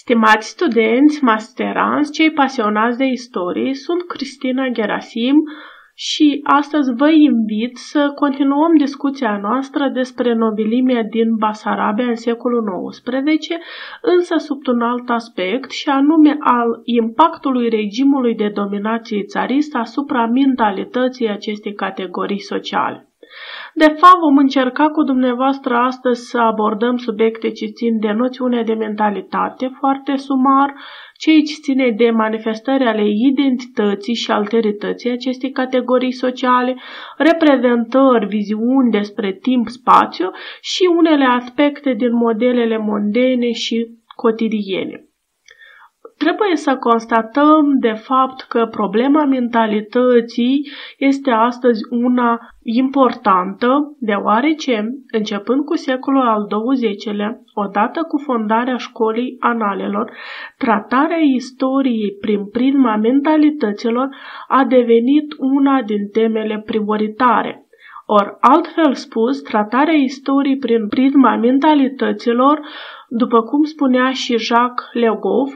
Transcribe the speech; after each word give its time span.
Stimați 0.00 0.48
studenți, 0.48 1.24
masteranți, 1.24 2.12
cei 2.12 2.32
pasionați 2.32 2.98
de 2.98 3.04
istorie, 3.04 3.74
sunt 3.74 4.02
Cristina 4.06 4.68
Gerasim 4.68 5.34
și 5.94 6.40
astăzi 6.42 6.94
vă 6.96 7.10
invit 7.10 7.76
să 7.76 8.12
continuăm 8.14 8.76
discuția 8.76 9.38
noastră 9.42 9.90
despre 9.94 10.34
nobilimea 10.34 11.02
din 11.02 11.36
Basarabia 11.36 12.06
în 12.06 12.14
secolul 12.14 12.90
XIX, 12.90 13.46
însă 14.02 14.36
sub 14.36 14.66
un 14.66 14.80
alt 14.80 15.08
aspect 15.08 15.70
și 15.70 15.88
anume 15.88 16.36
al 16.40 16.80
impactului 16.84 17.68
regimului 17.68 18.34
de 18.34 18.48
dominație 18.54 19.22
țaristă 19.22 19.78
asupra 19.78 20.26
mentalității 20.26 21.28
acestei 21.28 21.74
categorii 21.74 22.40
sociale. 22.40 23.05
De 23.74 23.84
fapt, 23.84 24.18
vom 24.20 24.36
încerca 24.36 24.88
cu 24.88 25.02
dumneavoastră 25.02 25.74
astăzi 25.74 26.28
să 26.28 26.38
abordăm 26.38 26.96
subiecte 26.96 27.50
ce 27.50 27.66
țin 27.66 27.98
de 27.98 28.12
noțiune 28.12 28.62
de 28.62 28.74
mentalitate 28.74 29.70
foarte 29.78 30.16
sumar, 30.16 30.74
cei 31.18 31.42
ce 31.42 31.54
ține 31.62 31.90
de 31.90 32.10
manifestări 32.10 32.84
ale 32.84 33.04
identității 33.08 34.14
și 34.14 34.30
alterității 34.30 35.10
acestei 35.10 35.50
categorii 35.50 36.12
sociale, 36.12 36.76
reprezentări, 37.16 38.26
viziuni 38.26 38.90
despre 38.90 39.32
timp-spațiu 39.32 40.30
și 40.60 40.82
unele 40.96 41.24
aspecte 41.24 41.92
din 41.92 42.14
modelele 42.14 42.78
mondene 42.78 43.52
și 43.52 43.86
cotidiene. 44.14 45.05
Trebuie 46.18 46.56
să 46.56 46.76
constatăm 46.76 47.78
de 47.80 47.92
fapt 47.92 48.40
că 48.40 48.66
problema 48.70 49.24
mentalității 49.24 50.68
este 50.98 51.30
astăzi 51.30 51.80
una 51.90 52.38
importantă, 52.62 53.96
deoarece, 53.98 54.88
începând 55.10 55.64
cu 55.64 55.74
secolul 55.74 56.20
al 56.20 56.46
XX-lea, 56.46 57.40
odată 57.54 58.02
cu 58.02 58.18
fondarea 58.18 58.76
școlii 58.76 59.36
analelor, 59.38 60.12
tratarea 60.58 61.20
istoriei 61.34 62.16
prin 62.20 62.46
prisma 62.46 62.96
mentalităților 62.96 64.08
a 64.48 64.64
devenit 64.64 65.34
una 65.38 65.82
din 65.82 66.08
temele 66.12 66.62
prioritare. 66.66 67.66
Or, 68.06 68.36
altfel 68.40 68.94
spus, 68.94 69.42
tratarea 69.42 69.94
istoriei 69.94 70.58
prin 70.58 70.88
prisma 70.88 71.36
mentalităților, 71.36 72.60
după 73.08 73.42
cum 73.42 73.62
spunea 73.62 74.10
și 74.10 74.38
Jacques 74.38 74.88
Legov, 74.92 75.48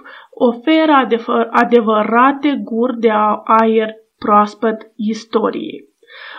oferă 0.48 1.08
adevărate 1.50 2.60
guri 2.64 2.98
de 2.98 3.10
aer 3.44 3.94
proaspăt 4.18 4.92
istoriei. 4.96 5.88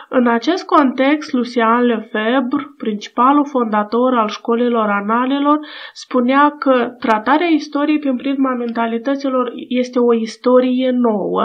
În 0.09 0.27
acest 0.27 0.65
context, 0.65 1.33
Lucien 1.33 1.81
Lefebvre, 1.81 2.73
principalul 2.77 3.45
fondator 3.45 4.13
al 4.13 4.27
școlilor 4.27 4.89
analelor, 4.89 5.59
spunea 5.93 6.55
că 6.59 6.95
tratarea 6.99 7.47
istoriei 7.47 7.99
prin 7.99 8.15
prisma 8.15 8.53
mentalităților 8.53 9.51
este 9.67 9.99
o 9.99 10.13
istorie 10.13 10.89
nouă 10.89 11.43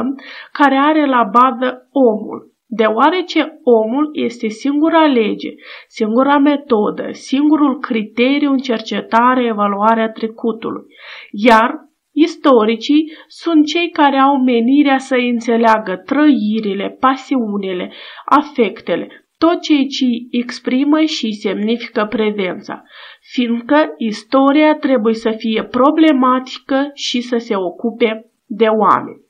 care 0.52 0.76
are 0.76 1.06
la 1.06 1.30
bază 1.32 1.88
omul, 1.92 2.52
deoarece 2.66 3.60
omul 3.62 4.10
este 4.12 4.48
singura 4.48 5.06
lege, 5.06 5.54
singura 5.88 6.38
metodă, 6.38 7.08
singurul 7.10 7.78
criteriu 7.78 8.50
în 8.50 8.58
cercetare, 8.58 9.44
evaluarea 9.44 10.10
trecutului, 10.10 10.82
iar 11.30 11.86
Istoricii 12.18 13.12
sunt 13.26 13.66
cei 13.66 13.90
care 13.90 14.18
au 14.18 14.42
menirea 14.42 14.98
să 14.98 15.14
înțeleagă 15.14 16.02
trăirile, 16.04 16.96
pasiunile, 17.00 17.92
afectele, 18.24 19.26
tot 19.38 19.60
ceea 19.60 19.86
ce 19.88 20.04
exprimă 20.30 21.00
și 21.00 21.32
semnifică 21.32 22.06
prezența, 22.10 22.82
fiindcă 23.20 23.94
istoria 23.96 24.74
trebuie 24.74 25.14
să 25.14 25.30
fie 25.30 25.64
problematică 25.64 26.90
și 26.94 27.20
să 27.20 27.36
se 27.36 27.54
ocupe 27.56 28.30
de 28.46 28.66
oameni. 28.66 29.24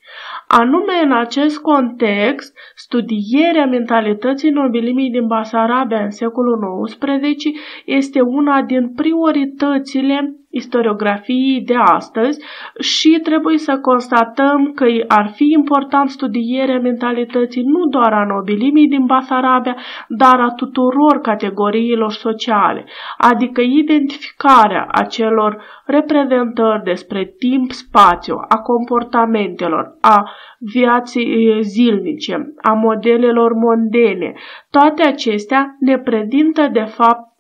Anume, 0.49 0.93
în 1.03 1.13
acest 1.13 1.59
context, 1.61 2.57
studierea 2.75 3.67
mentalității 3.67 4.51
nobilimii 4.51 5.11
din 5.11 5.27
Basarabia 5.27 6.03
în 6.03 6.11
secolul 6.11 6.85
XIX 6.85 7.45
este 7.85 8.21
una 8.21 8.63
din 8.63 8.93
prioritățile 8.93 10.37
istoriografiei 10.57 11.61
de 11.61 11.75
astăzi 11.75 12.41
și 12.81 13.21
trebuie 13.23 13.59
să 13.59 13.79
constatăm 13.79 14.73
că 14.75 14.85
ar 15.09 15.31
fi 15.35 15.45
important 15.57 16.11
studierea 16.11 16.81
mentalității 16.81 17.63
nu 17.63 17.87
doar 17.91 18.13
a 18.13 18.25
nobilimii 18.25 18.89
din 18.89 19.05
Basarabia, 19.07 19.77
dar 20.09 20.41
a 20.41 20.53
tuturor 20.57 21.21
categoriilor 21.23 22.13
sociale, 22.13 22.85
adică 23.19 23.61
identificarea 23.61 24.87
acelor 24.91 25.63
reprezentări 25.87 26.83
despre 26.85 27.35
timp, 27.39 27.71
spațiu, 27.71 28.37
a 28.49 28.59
comportamentelor, 28.59 29.97
a 30.01 30.31
viații 30.59 31.59
zilnice, 31.61 32.55
a 32.63 32.73
modelelor 32.73 33.53
mondene. 33.53 34.33
Toate 34.71 35.03
acestea 35.03 35.77
ne 35.81 35.99
prezintă 35.99 36.69
de 36.73 36.85
fapt 36.85 37.36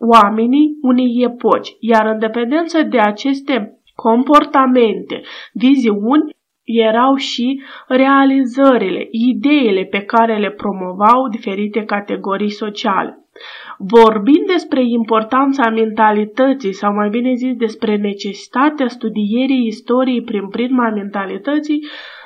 oamenii 0.00 0.78
unei 0.82 1.24
epoci, 1.30 1.76
iar 1.80 2.06
în 2.06 2.18
dependență 2.18 2.82
de 2.82 2.98
aceste 2.98 3.80
comportamente, 3.94 5.20
viziuni, 5.52 6.38
erau 6.64 7.14
și 7.14 7.62
realizările, 7.88 9.08
ideile 9.10 9.84
pe 9.84 10.00
care 10.00 10.38
le 10.38 10.50
promovau 10.50 11.28
diferite 11.30 11.84
categorii 11.84 12.50
sociale. 12.50 13.24
Vorbind 13.78 14.46
despre 14.46 14.82
importanța 14.84 15.70
mentalității, 15.70 16.72
sau 16.72 16.94
mai 16.94 17.08
bine 17.08 17.34
zis 17.34 17.54
despre 17.56 17.96
necesitatea 17.96 18.88
studierii 18.88 19.66
istoriei 19.66 20.22
prin 20.22 20.48
prisma 20.48 20.90
mentalității, 20.90 21.84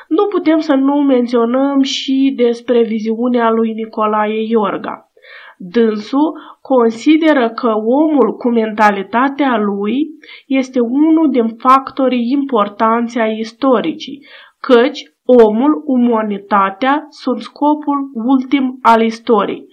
nu 0.09 0.25
putem 0.27 0.59
să 0.59 0.75
nu 0.75 0.95
menționăm 0.95 1.83
și 1.83 2.33
despre 2.37 2.83
viziunea 2.83 3.51
lui 3.51 3.73
Nicolae 3.73 4.47
Iorga. 4.49 5.13
Dânsul 5.59 6.41
consideră 6.61 7.51
că 7.51 7.73
omul 7.77 8.37
cu 8.37 8.49
mentalitatea 8.49 9.59
lui 9.59 9.95
este 10.47 10.81
unul 10.81 11.31
din 11.31 11.49
factorii 11.57 12.31
importanți 12.31 13.19
ai 13.19 13.39
istoricii, 13.39 14.27
căci 14.61 15.01
omul, 15.25 15.83
umanitatea 15.85 17.07
sunt 17.09 17.41
scopul 17.41 18.11
ultim 18.15 18.79
al 18.83 19.03
istoriei. 19.03 19.67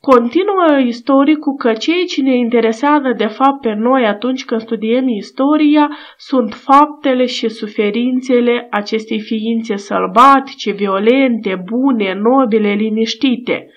Continuă 0.00 0.78
istoricul 0.86 1.54
că 1.54 1.72
cei 1.72 2.04
ce 2.04 2.22
ne 2.22 2.36
interesează 2.36 3.14
de 3.16 3.26
fapt 3.26 3.60
pe 3.60 3.74
noi 3.74 4.06
atunci 4.06 4.44
când 4.44 4.60
studiem 4.60 5.08
istoria 5.08 5.90
sunt 6.16 6.54
faptele 6.54 7.26
și 7.26 7.48
suferințele 7.48 8.66
acestei 8.70 9.20
ființe 9.20 9.76
sălbatice, 9.76 10.72
violente, 10.72 11.62
bune, 11.64 12.14
nobile, 12.14 12.72
liniștite. 12.72 13.70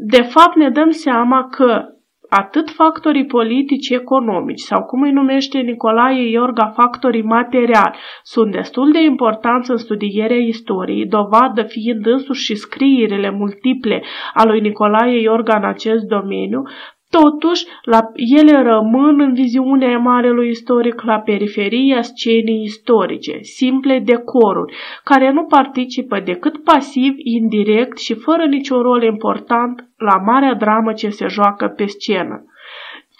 De 0.00 0.22
fapt 0.22 0.56
ne 0.56 0.70
dăm 0.70 0.90
seama 0.90 1.48
că 1.48 1.84
atât 2.28 2.70
factorii 2.70 3.26
politici, 3.26 3.88
economici 3.88 4.60
sau 4.60 4.84
cum 4.84 5.02
îi 5.02 5.12
numește 5.12 5.58
Nicolae 5.58 6.28
Iorga 6.28 6.66
factorii 6.66 7.22
materiali 7.22 7.98
sunt 8.22 8.52
destul 8.52 8.92
de 8.92 9.02
importanți 9.02 9.70
în 9.70 9.76
studierea 9.76 10.36
istoriei, 10.36 11.06
dovadă 11.06 11.62
fiind 11.62 12.06
însuși 12.06 12.44
și 12.44 12.54
scrierile 12.54 13.30
multiple 13.30 14.02
a 14.34 14.44
lui 14.44 14.60
Nicolae 14.60 15.20
Iorga 15.20 15.56
în 15.56 15.64
acest 15.64 16.04
domeniu, 16.04 16.62
Totuși, 17.10 17.66
la, 17.82 18.00
ele 18.38 18.62
rămân 18.62 19.20
în 19.20 19.34
viziunea 19.34 19.98
marelui 19.98 20.48
istoric 20.48 21.02
la 21.02 21.18
periferia 21.18 22.02
scenei 22.02 22.62
istorice, 22.62 23.38
simple 23.40 23.98
decoruri, 23.98 24.74
care 25.04 25.32
nu 25.32 25.44
participă 25.44 26.20
decât 26.20 26.64
pasiv, 26.64 27.12
indirect 27.16 27.98
și 27.98 28.14
fără 28.14 28.44
niciun 28.44 28.82
rol 28.82 29.02
important 29.02 29.88
la 29.96 30.16
marea 30.16 30.54
dramă 30.54 30.92
ce 30.92 31.08
se 31.08 31.26
joacă 31.26 31.66
pe 31.76 31.86
scenă. 31.86 32.44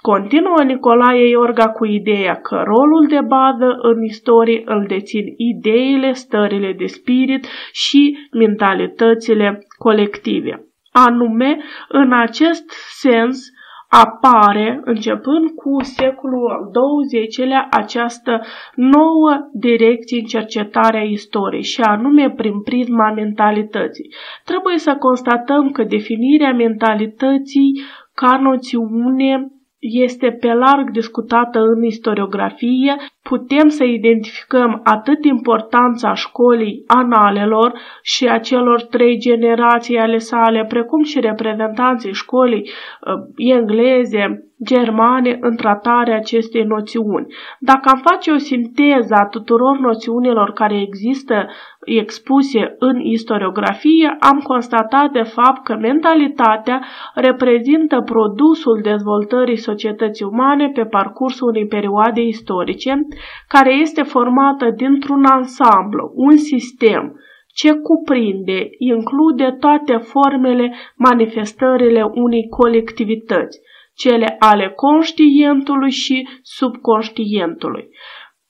Continuă 0.03 0.63
Nicolae 0.65 1.29
Iorga 1.29 1.69
cu 1.69 1.85
ideea 1.87 2.35
că 2.35 2.63
rolul 2.65 3.07
de 3.09 3.21
bază 3.21 3.79
în 3.83 4.03
istorie 4.03 4.63
îl 4.65 4.85
dețin 4.89 5.25
ideile, 5.37 6.13
stările 6.13 6.73
de 6.73 6.87
spirit 6.87 7.47
și 7.73 8.29
mentalitățile 8.33 9.67
colective. 9.79 10.67
Anume, 10.93 11.59
în 11.89 12.13
acest 12.13 12.71
sens, 12.91 13.57
apare, 13.89 14.81
începând 14.85 15.51
cu 15.51 15.83
secolul 15.83 16.51
al 16.51 16.71
XX-lea, 17.07 17.69
această 17.71 18.41
nouă 18.75 19.49
direcție 19.53 20.21
în 20.21 20.27
cercetarea 20.27 21.03
istoriei 21.03 21.63
și 21.63 21.81
anume 21.81 22.31
prin 22.31 22.63
prisma 22.63 23.13
mentalității. 23.13 24.15
Trebuie 24.45 24.79
să 24.79 24.97
constatăm 24.99 25.71
că 25.71 25.83
definirea 25.85 26.53
mentalității 26.53 27.83
ca 28.15 28.39
noțiune 28.43 29.53
este 29.79 30.31
pe 30.31 30.53
larg 30.53 30.91
discutată 30.91 31.59
în 31.59 31.85
istoriografie, 31.85 32.97
putem 33.29 33.69
să 33.69 33.85
identificăm 33.85 34.81
atât 34.85 35.25
importanța 35.25 36.15
școlii 36.15 36.85
analelor 36.87 37.73
și 38.03 38.27
a 38.29 38.39
celor 38.39 38.83
trei 38.83 39.19
generații 39.19 39.99
ale 39.99 40.19
sale, 40.19 40.65
precum 40.69 41.03
și 41.03 41.21
reprezentanții 41.21 42.13
școlii 42.13 42.63
uh, 42.63 43.13
engleze, 43.37 44.49
germane 44.65 45.39
în 45.41 45.57
tratarea 45.57 46.17
acestei 46.17 46.63
noțiuni. 46.63 47.27
Dacă 47.59 47.89
am 47.93 48.01
face 48.05 48.31
o 48.31 48.37
sinteză 48.37 49.15
a 49.15 49.27
tuturor 49.27 49.79
noțiunilor 49.79 50.53
care 50.53 50.81
există 50.81 51.47
expuse 51.85 52.75
în 52.79 53.01
istoriografie, 53.01 54.17
am 54.21 54.39
constatat 54.39 55.11
de 55.11 55.23
fapt 55.23 55.65
că 55.65 55.77
mentalitatea 55.81 56.83
reprezintă 57.15 58.01
produsul 58.01 58.81
dezvoltării 58.83 59.57
societății 59.57 60.25
umane 60.25 60.71
pe 60.75 60.85
parcursul 60.85 61.49
unei 61.49 61.67
perioade 61.67 62.21
istorice, 62.21 63.07
care 63.49 63.73
este 63.73 64.03
formată 64.03 64.71
dintr-un 64.77 65.25
ansamblu, 65.25 66.13
un 66.15 66.37
sistem, 66.37 67.21
ce 67.55 67.73
cuprinde, 67.73 68.69
include 68.79 69.57
toate 69.61 69.97
formele, 69.97 70.75
manifestările 70.97 72.03
unei 72.03 72.49
colectivități, 72.49 73.61
cele 73.95 74.37
ale 74.39 74.73
conștientului 74.77 75.91
și 75.91 76.29
subconștientului. 76.43 77.89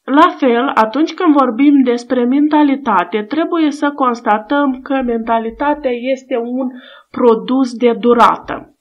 La 0.04 0.28
fel, 0.36 0.70
atunci 0.74 1.14
când 1.14 1.34
vorbim 1.34 1.82
despre 1.84 2.24
mentalitate, 2.24 3.22
trebuie 3.22 3.70
să 3.70 3.90
constatăm 3.90 4.80
că 4.82 5.02
mentalitatea 5.06 5.90
este 5.90 6.36
un 6.36 6.68
produs 7.10 7.74
de 7.74 7.92
durată. 7.92 8.77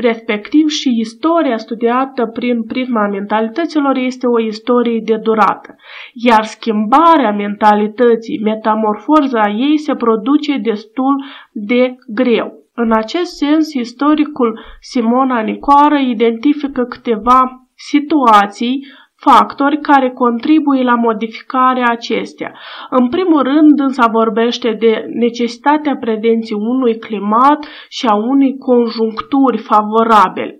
Respectiv 0.00 0.68
și 0.68 0.88
istoria 0.98 1.56
studiată 1.56 2.26
prin 2.26 2.62
prisma 2.62 3.08
mentalităților 3.08 3.96
este 3.96 4.26
o 4.26 4.40
istorie 4.40 5.00
de 5.04 5.16
durată, 5.16 5.76
iar 6.12 6.44
schimbarea 6.44 7.32
mentalității, 7.32 8.40
metamorfoza 8.42 9.48
ei 9.48 9.78
se 9.78 9.94
produce 9.94 10.56
destul 10.56 11.24
de 11.52 11.96
greu. 12.06 12.52
În 12.74 12.92
acest 12.92 13.36
sens, 13.36 13.72
istoricul 13.72 14.60
Simona 14.80 15.40
Nicoară 15.40 15.98
identifică 15.98 16.84
câteva 16.84 17.68
situații 17.74 18.86
factori 19.20 19.80
care 19.80 20.10
contribuie 20.10 20.82
la 20.82 20.94
modificarea 20.94 21.90
acestea. 21.90 22.52
În 22.90 23.08
primul 23.08 23.42
rând, 23.42 23.80
însă 23.80 24.08
vorbește 24.10 24.76
de 24.78 25.04
necesitatea 25.12 25.96
prezenței 25.96 26.56
unui 26.56 26.98
climat 26.98 27.66
și 27.88 28.06
a 28.06 28.14
unei 28.14 28.56
conjuncturi 28.58 29.58
favorabile. 29.58 30.58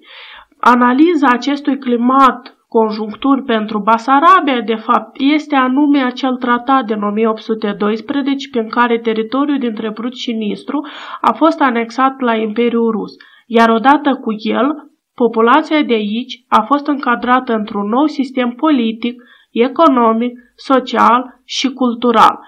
Analiza 0.61 1.27
acestui 1.31 1.79
climat 1.79 2.59
conjuncturi 2.69 3.43
pentru 3.43 3.79
Basarabia, 3.79 4.61
de 4.61 4.75
fapt, 4.75 5.17
este 5.37 5.57
anume 5.57 6.03
acel 6.03 6.37
tratat 6.37 6.85
din 6.85 7.03
1812 7.03 8.49
prin 8.51 8.69
care 8.69 8.99
teritoriul 8.99 9.59
dintre 9.59 9.91
Brut 9.91 10.15
și 10.17 10.33
Nistru 10.33 10.87
a 11.21 11.33
fost 11.33 11.61
anexat 11.61 12.21
la 12.21 12.35
Imperiul 12.35 12.91
Rus, 12.91 13.13
iar 13.47 13.69
odată 13.69 14.15
cu 14.15 14.31
el, 14.39 14.89
Populația 15.25 15.83
de 15.83 15.95
aici 15.95 16.45
a 16.49 16.61
fost 16.61 16.87
încadrată 16.87 17.53
într-un 17.53 17.89
nou 17.89 18.07
sistem 18.07 18.51
politic, 18.51 19.23
economic, 19.51 20.33
social 20.55 21.41
și 21.45 21.73
cultural. 21.73 22.39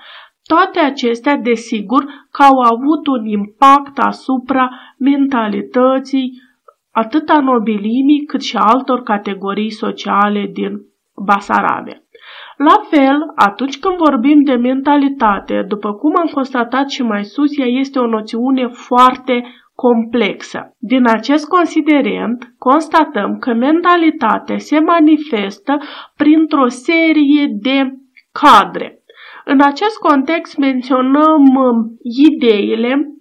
Toate 0.42 0.78
acestea, 0.78 1.36
desigur, 1.36 2.04
că 2.30 2.42
au 2.42 2.58
avut 2.58 3.06
un 3.06 3.26
impact 3.26 3.98
asupra 3.98 4.70
mentalității 4.98 6.32
atât 6.90 7.28
a 7.28 7.40
nobilimii 7.40 8.24
cât 8.24 8.42
și 8.42 8.56
a 8.56 8.60
altor 8.60 9.02
categorii 9.02 9.70
sociale 9.70 10.50
din 10.52 10.80
Basarabia. 11.24 12.02
La 12.56 12.76
fel, 12.90 13.18
atunci 13.34 13.78
când 13.78 13.96
vorbim 13.96 14.42
de 14.42 14.54
mentalitate, 14.54 15.64
după 15.68 15.92
cum 15.92 16.12
am 16.16 16.30
constatat 16.32 16.90
și 16.90 17.02
mai 17.02 17.24
sus, 17.24 17.58
ea 17.58 17.66
este 17.66 17.98
o 17.98 18.06
noțiune 18.06 18.66
foarte 18.66 19.44
complexă. 19.86 20.76
Din 20.78 21.06
acest 21.06 21.48
considerent, 21.48 22.54
constatăm 22.58 23.38
că 23.38 23.52
mentalitatea 23.54 24.58
se 24.58 24.78
manifestă 24.78 25.78
printr-o 26.16 26.68
serie 26.68 27.46
de 27.60 27.94
cadre. 28.32 29.02
În 29.44 29.60
acest 29.60 29.96
context 29.98 30.56
menționăm 30.56 31.42
um, 31.54 31.96
ideile 32.26 33.14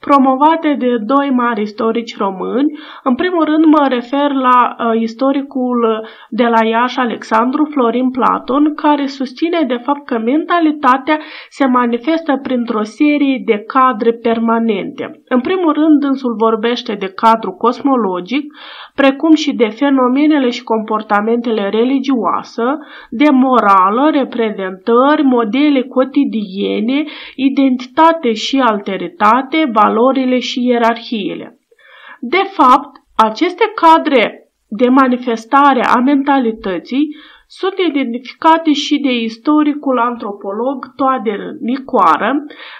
promovate 0.00 0.76
de 0.78 0.96
doi 0.96 1.30
mari 1.30 1.62
istorici 1.62 2.16
români. 2.16 2.78
În 3.02 3.14
primul 3.14 3.44
rând 3.44 3.64
mă 3.64 3.86
refer 3.88 4.32
la 4.32 4.76
uh, 4.78 5.00
istoricul 5.00 6.06
de 6.28 6.44
la 6.44 6.64
Iași, 6.64 6.98
Alexandru 6.98 7.64
Florin 7.64 8.10
Platon, 8.10 8.74
care 8.74 9.06
susține 9.06 9.62
de 9.66 9.76
fapt 9.76 10.06
că 10.06 10.18
mentalitatea 10.18 11.18
se 11.48 11.66
manifestă 11.66 12.38
printr-o 12.42 12.82
serie 12.82 13.42
de 13.44 13.58
cadre 13.66 14.12
permanente. 14.12 15.22
În 15.28 15.40
primul 15.40 15.72
rând, 15.72 16.02
însul 16.02 16.34
vorbește 16.38 16.94
de 16.94 17.06
cadru 17.06 17.52
cosmologic, 17.52 18.52
precum 19.00 19.34
și 19.34 19.52
de 19.52 19.68
fenomenele 19.68 20.50
și 20.50 20.62
comportamentele 20.62 21.68
religioase, 21.68 22.62
de 23.10 23.30
morală, 23.30 24.10
reprezentări, 24.10 25.22
modele 25.22 25.82
cotidiene, 25.82 27.04
identitate 27.34 28.32
și 28.32 28.58
alteritate, 28.58 29.70
valorile 29.72 30.38
și 30.38 30.66
ierarhiile. 30.66 31.58
De 32.20 32.42
fapt, 32.56 32.90
aceste 33.16 33.64
cadre 33.74 34.24
de 34.68 34.88
manifestare 34.88 35.82
a 35.84 36.00
mentalității 36.00 37.16
sunt 37.46 37.74
identificate 37.88 38.72
și 38.72 38.98
de 38.98 39.12
istoricul 39.12 39.98
antropolog 39.98 40.94
Toader 40.96 41.40
Nicoară, 41.60 42.30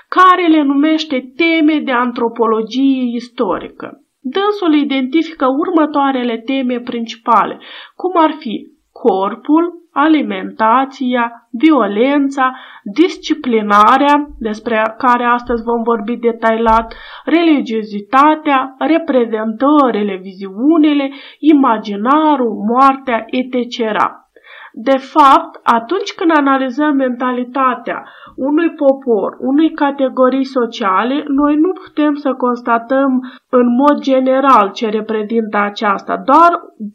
care 0.08 0.46
le 0.46 0.62
numește 0.62 1.32
teme 1.36 1.78
de 1.84 1.92
antropologie 1.92 3.14
istorică. 3.14 4.02
Dânsul 4.34 4.74
identifică 4.74 5.46
următoarele 5.46 6.36
teme 6.38 6.80
principale, 6.80 7.58
cum 7.96 8.12
ar 8.22 8.34
fi 8.38 8.66
corpul, 8.92 9.78
alimentația, 9.92 11.48
violența, 11.50 12.52
disciplinarea, 12.82 14.28
despre 14.38 14.94
care 14.98 15.24
astăzi 15.24 15.62
vom 15.62 15.82
vorbi 15.82 16.16
detailat, 16.16 16.94
religiozitatea, 17.24 18.74
reprezentările, 18.78 20.16
viziunile, 20.22 21.10
imaginarul, 21.38 22.52
moartea, 22.70 23.24
etc. 23.26 23.76
De 24.80 24.96
fapt, 24.96 25.60
atunci 25.62 26.12
când 26.14 26.30
analizăm 26.36 26.96
mentalitatea 26.96 28.04
unui 28.36 28.70
popor, 28.70 29.36
unei 29.38 29.70
categorii 29.70 30.44
sociale, 30.44 31.24
noi 31.28 31.56
nu 31.56 31.72
putem 31.72 32.14
să 32.14 32.32
constatăm 32.32 33.10
în 33.50 33.74
mod 33.74 34.00
general 34.00 34.70
ce 34.72 34.88
reprezintă 34.88 35.56
aceasta, 35.56 36.22
doar 36.24 36.50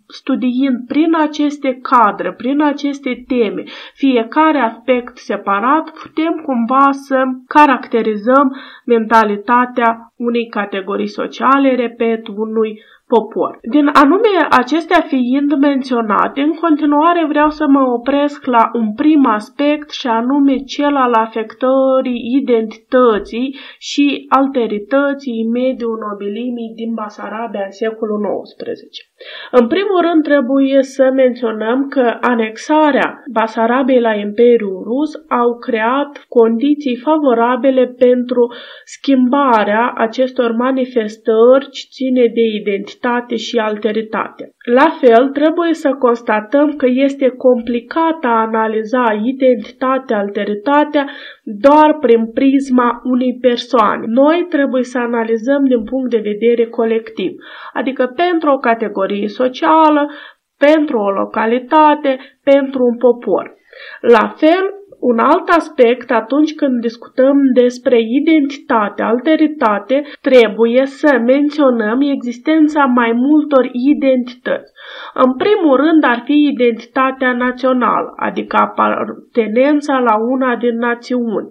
studiind 0.08 0.88
prin 0.88 1.16
aceste 1.16 1.80
cadre, 1.82 2.34
prin 2.34 2.62
aceste 2.62 3.24
teme, 3.28 3.64
fiecare 3.94 4.60
aspect 4.60 5.18
separat, 5.18 5.90
putem 5.90 6.42
cumva 6.46 6.92
să 6.92 7.24
caracterizăm 7.48 8.56
mentalitatea 8.86 10.14
unei 10.16 10.48
categorii 10.48 11.08
sociale, 11.08 11.76
repet, 11.76 12.28
unui 12.28 12.82
popor. 13.08 13.60
Din 13.62 13.88
anume 13.88 14.34
acestea 14.50 15.02
fiind 15.02 15.54
menționate, 15.54 16.42
în 16.42 16.54
continuare 16.54 17.26
vreau 17.28 17.50
să 17.50 17.66
mă 17.68 17.82
opresc 17.82 18.46
la 18.46 18.70
un 18.74 18.94
prim 18.94 19.26
aspect 19.26 19.90
și 19.92 20.08
anume 20.08 20.56
cel 20.58 20.96
al 20.96 21.14
afectării 21.14 22.22
identității 22.42 23.56
și 23.78 24.26
alterității 24.30 25.48
mediul 25.54 25.98
nobilimii 26.10 26.74
din 26.76 26.94
Basarabia 26.94 27.64
în 27.66 27.72
secolul 27.72 28.20
XIX. 28.44 29.13
În 29.52 29.68
primul 29.68 30.02
rând 30.02 30.24
trebuie 30.24 30.82
să 30.82 31.12
menționăm 31.14 31.88
că 31.88 32.18
anexarea 32.22 33.24
Basarabiei 33.32 34.00
la 34.00 34.14
Imperiul 34.14 34.84
Rus 34.84 35.12
au 35.30 35.58
creat 35.58 36.26
condiții 36.28 36.96
favorabile 36.96 37.86
pentru 37.98 38.54
schimbarea 38.86 39.94
acestor 39.98 40.52
manifestări 40.52 41.70
ce 41.72 41.88
ține 41.92 42.26
de 42.34 42.42
identitate 42.62 43.36
și 43.36 43.58
alteritate. 43.58 44.52
La 44.66 44.98
fel, 45.00 45.30
trebuie 45.30 45.74
să 45.74 45.90
constatăm 46.00 46.76
că 46.76 46.86
este 46.90 47.30
complicat 47.30 48.24
a 48.24 48.42
analiza 48.42 49.04
identitatea, 49.24 50.18
alteritatea 50.18 51.10
doar 51.44 51.98
prin 52.00 52.32
prisma 52.32 53.02
unei 53.04 53.38
persoane. 53.42 54.06
Noi 54.08 54.46
trebuie 54.50 54.84
să 54.84 54.98
analizăm 54.98 55.66
din 55.66 55.84
punct 55.84 56.10
de 56.10 56.18
vedere 56.18 56.66
colectiv, 56.70 57.32
adică 57.74 58.06
pentru 58.16 58.50
o 58.52 58.58
categorie 58.58 59.28
socială, 59.28 60.10
pentru 60.58 60.98
o 60.98 61.10
localitate, 61.10 62.18
pentru 62.44 62.84
un 62.84 62.98
popor. 62.98 63.54
La 64.02 64.34
fel, 64.38 64.83
un 65.10 65.20
alt 65.20 65.48
aspect 65.50 66.12
atunci 66.12 66.54
când 66.56 66.82
discutăm 66.82 67.38
despre 67.54 67.98
identitate, 68.20 69.02
alteritate, 69.02 70.04
trebuie 70.22 70.86
să 70.86 71.22
menționăm 71.26 72.02
existența 72.02 72.84
mai 72.86 73.12
multor 73.12 73.70
identități. 73.72 74.72
În 75.14 75.32
primul 75.36 75.76
rând 75.76 76.04
ar 76.04 76.22
fi 76.26 76.50
identitatea 76.54 77.34
națională, 77.34 78.14
adică 78.16 78.58
apartenența 78.58 79.98
la 80.00 80.16
una 80.34 80.56
din 80.56 80.78
națiuni. 80.78 81.50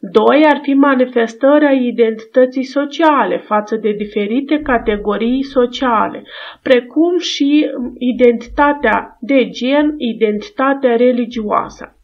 Doi 0.00 0.44
ar 0.52 0.58
fi 0.62 0.74
manifestarea 0.74 1.72
identității 1.72 2.62
sociale 2.62 3.38
față 3.38 3.76
de 3.76 3.92
diferite 3.92 4.60
categorii 4.60 5.42
sociale, 5.42 6.22
precum 6.62 7.18
și 7.18 7.70
identitatea 7.98 9.16
de 9.20 9.48
gen, 9.48 9.94
identitatea 9.96 10.96
religioasă. 10.96 11.96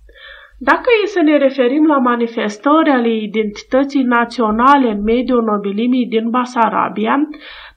Dacă 0.60 0.88
e 1.02 1.06
să 1.06 1.20
ne 1.22 1.36
referim 1.36 1.86
la 1.86 1.98
manifestări 1.98 2.90
ale 2.90 3.16
identității 3.16 4.02
naționale 4.02 4.90
în 4.90 5.02
mediul 5.02 5.42
nobilimii 5.42 6.06
din 6.06 6.30
Basarabia, 6.30 7.16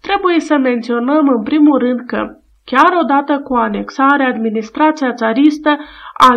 trebuie 0.02 0.40
să 0.40 0.58
menționăm 0.58 1.28
în 1.28 1.44
primul 1.44 1.78
rând 1.78 2.00
că, 2.08 2.18
chiar 2.66 2.98
odată 3.02 3.40
cu 3.40 3.54
anexarea, 3.56 4.28
administrația 4.28 5.14
țaristă 5.14 5.78
a 6.18 6.30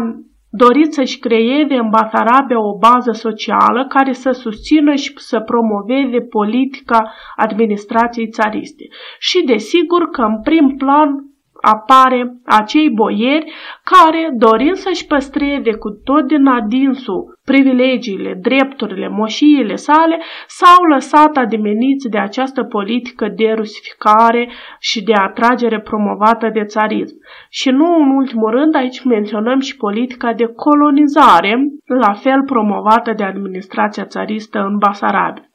dorit 0.51 0.93
să-și 0.93 1.19
creeze 1.19 1.75
în 1.75 1.89
Basarabia 1.89 2.61
o 2.61 2.79
bază 2.79 3.13
socială 3.13 3.87
care 3.89 4.13
să 4.13 4.31
susțină 4.31 4.95
și 4.95 5.13
să 5.17 5.41
promoveze 5.41 6.21
politica 6.21 7.13
administrației 7.37 8.29
țariste. 8.29 8.85
Și 9.19 9.45
desigur 9.45 10.09
că 10.11 10.23
în 10.23 10.41
prim 10.41 10.75
plan 10.77 11.34
apare 11.65 12.37
acei 12.45 12.91
boieri 12.91 13.53
care, 13.85 14.31
dorind 14.37 14.77
să-și 14.77 15.07
păstreze 15.07 15.73
cu 15.75 15.91
tot 16.05 16.27
din 16.27 16.47
adinsul 16.47 17.39
privilegiile, 17.45 18.39
drepturile, 18.41 19.09
moșiile 19.09 19.75
sale, 19.75 20.21
s-au 20.47 20.85
lăsat 20.93 21.37
adimeniți 21.37 22.09
de 22.09 22.19
această 22.19 22.63
politică 22.63 23.29
de 23.37 23.53
rusificare 23.57 24.49
și 24.79 25.03
de 25.03 25.13
atragere 25.13 25.81
promovată 25.81 26.51
de 26.53 26.65
țarism. 26.65 27.17
Și 27.49 27.71
nu 27.71 27.97
în 27.99 28.11
ultimul 28.17 28.51
rând, 28.51 28.75
aici 28.75 29.05
menționăm 29.05 29.61
și 29.61 29.77
politica 29.77 30.33
de 30.33 30.45
colonizare, 30.45 31.65
la 31.87 32.13
fel 32.13 32.43
promovată 32.43 33.13
de 33.17 33.25
administrația 33.25 34.05
țaristă 34.05 34.59
în 34.59 34.79
Basarabia. 34.79 35.49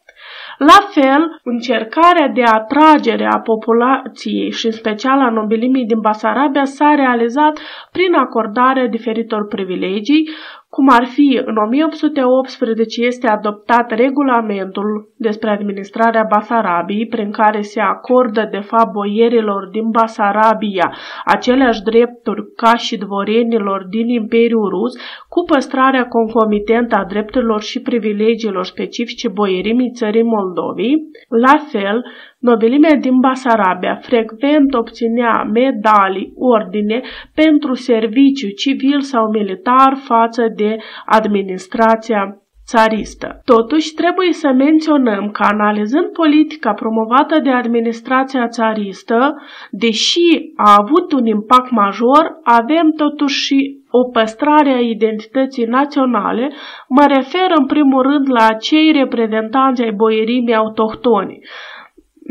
La 0.59 0.79
fel, 0.91 1.39
încercarea 1.43 2.27
de 2.27 2.43
atragere 2.43 3.25
a 3.25 3.39
populației 3.39 4.51
și 4.51 4.65
în 4.65 4.71
special 4.71 5.19
a 5.19 5.29
nobilimii 5.29 5.85
din 5.85 5.99
Basarabia 5.99 6.65
s-a 6.65 6.95
realizat 6.95 7.59
prin 7.91 8.13
acordarea 8.13 8.87
diferitor 8.87 9.47
privilegii, 9.47 10.29
cum 10.69 10.87
ar 10.89 11.05
fi 11.05 11.41
în 11.45 11.55
1818 11.55 13.05
este 13.05 13.27
adoptat 13.27 13.91
regulamentul 13.91 15.13
despre 15.17 15.49
administrarea 15.49 16.27
Basarabiei, 16.29 17.07
prin 17.07 17.31
care 17.31 17.61
se 17.61 17.79
acordă 17.79 18.47
de 18.51 18.59
fapt 18.59 18.91
boierilor 18.91 19.69
din 19.71 19.89
Basarabia 19.89 20.93
aceleași 21.25 21.81
drepturi 21.81 22.53
ca 22.55 22.75
și 22.75 22.97
dvorenilor 22.97 23.85
din 23.89 24.07
Imperiul 24.07 24.69
Rus, 24.69 24.93
cu 25.29 25.43
păstrarea 25.43 26.07
concomitentă 26.07 26.95
a 26.95 27.05
drepturilor 27.05 27.61
și 27.61 27.81
privilegiilor 27.81 28.65
specifice 28.65 29.27
boierimii 29.27 29.91
țării 29.91 30.23
Moldovii. 30.23 31.09
La 31.29 31.55
fel, 31.71 32.03
Nobilimea 32.39 32.95
din 32.95 33.19
Basarabia 33.19 33.95
frecvent 33.95 34.73
obținea 34.73 35.43
medalii, 35.43 36.33
ordine 36.35 37.01
pentru 37.35 37.73
serviciu 37.73 38.47
civil 38.47 39.01
sau 39.01 39.29
militar 39.29 39.97
față 40.03 40.47
de 40.55 40.77
administrația 41.05 42.41
țaristă. 42.65 43.41
Totuși, 43.45 43.93
trebuie 43.93 44.31
să 44.31 44.49
menționăm 44.51 45.29
că 45.31 45.43
analizând 45.43 46.07
politica 46.21 46.73
promovată 46.73 47.39
de 47.43 47.49
administrația 47.49 48.47
țaristă, 48.47 49.35
deși 49.71 50.27
a 50.55 50.75
avut 50.81 51.11
un 51.11 51.25
impact 51.25 51.71
major, 51.71 52.39
avem 52.43 52.91
totuși 52.95 53.39
și 53.45 53.79
o 53.89 54.09
păstrare 54.09 54.69
a 54.69 54.79
identității 54.79 55.65
naționale, 55.65 56.51
mă 56.87 57.05
refer 57.07 57.49
în 57.59 57.65
primul 57.65 58.01
rând 58.01 58.25
la 58.29 58.47
cei 58.53 58.91
reprezentanți 58.91 59.81
ai 59.83 59.91
boierimii 59.91 60.55
autohtoni. 60.55 61.39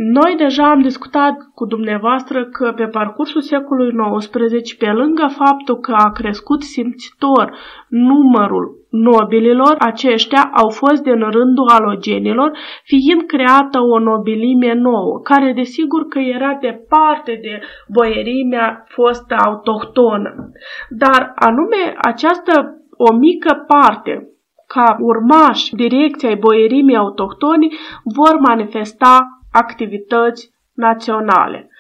Noi 0.01 0.35
deja 0.37 0.71
am 0.71 0.81
discutat 0.81 1.37
cu 1.55 1.65
dumneavoastră 1.67 2.45
că 2.45 2.73
pe 2.77 2.87
parcursul 2.87 3.41
secolului 3.41 4.19
XIX, 4.19 4.73
pe 4.73 4.91
lângă 4.91 5.27
faptul 5.27 5.77
că 5.81 5.93
a 5.93 6.11
crescut 6.11 6.63
simțitor 6.63 7.57
numărul 7.89 8.87
nobililor, 8.91 9.77
aceștia 9.79 10.51
au 10.55 10.69
fost 10.69 11.03
din 11.03 11.21
rândul 11.21 11.69
alogenilor, 11.69 12.59
fiind 12.85 13.23
creată 13.27 13.79
o 13.95 13.99
nobilime 13.99 14.75
nouă, 14.75 15.21
care 15.23 15.53
desigur 15.53 16.07
că 16.09 16.19
era 16.19 16.59
departe 16.61 17.39
de 17.43 17.61
boierimea 17.89 18.85
fostă 18.87 19.35
autohtonă. 19.45 20.35
Dar 20.89 21.33
anume 21.35 21.95
această 22.03 22.53
o 22.91 23.15
mică 23.15 23.65
parte 23.67 24.29
ca 24.67 24.97
urmași 25.01 25.75
direcției 25.75 26.37
boierimii 26.37 26.97
autohtoni 26.97 27.75
vor 28.05 28.39
manifesta 28.49 29.38
activități 29.53 30.51
naționale. 30.75 31.71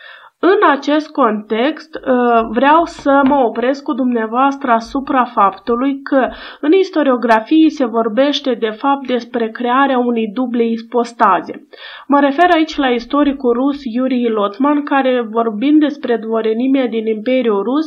În 0.40 0.70
acest 0.70 1.10
context, 1.10 1.94
uh, 1.94 2.48
vreau 2.50 2.84
să 2.84 3.20
mă 3.24 3.34
opresc 3.34 3.82
cu 3.82 3.92
dumneavoastră 3.92 4.70
asupra 4.70 5.24
faptului 5.24 6.02
că 6.02 6.28
în 6.60 6.72
istoriografie 6.72 7.68
se 7.68 7.84
vorbește 7.84 8.54
de 8.54 8.68
fapt 8.68 9.06
despre 9.06 9.48
crearea 9.48 9.98
unei 9.98 10.30
duble 10.34 10.64
ispostaze. 10.64 11.66
Mă 12.06 12.20
refer 12.20 12.50
aici 12.54 12.76
la 12.76 12.88
istoricul 12.88 13.52
rus 13.52 13.80
Yuri 13.84 14.28
Lotman, 14.28 14.82
care 14.82 15.26
vorbind 15.30 15.80
despre 15.80 16.16
dvorenimea 16.16 16.86
din 16.86 17.06
Imperiul 17.06 17.62
Rus, 17.62 17.86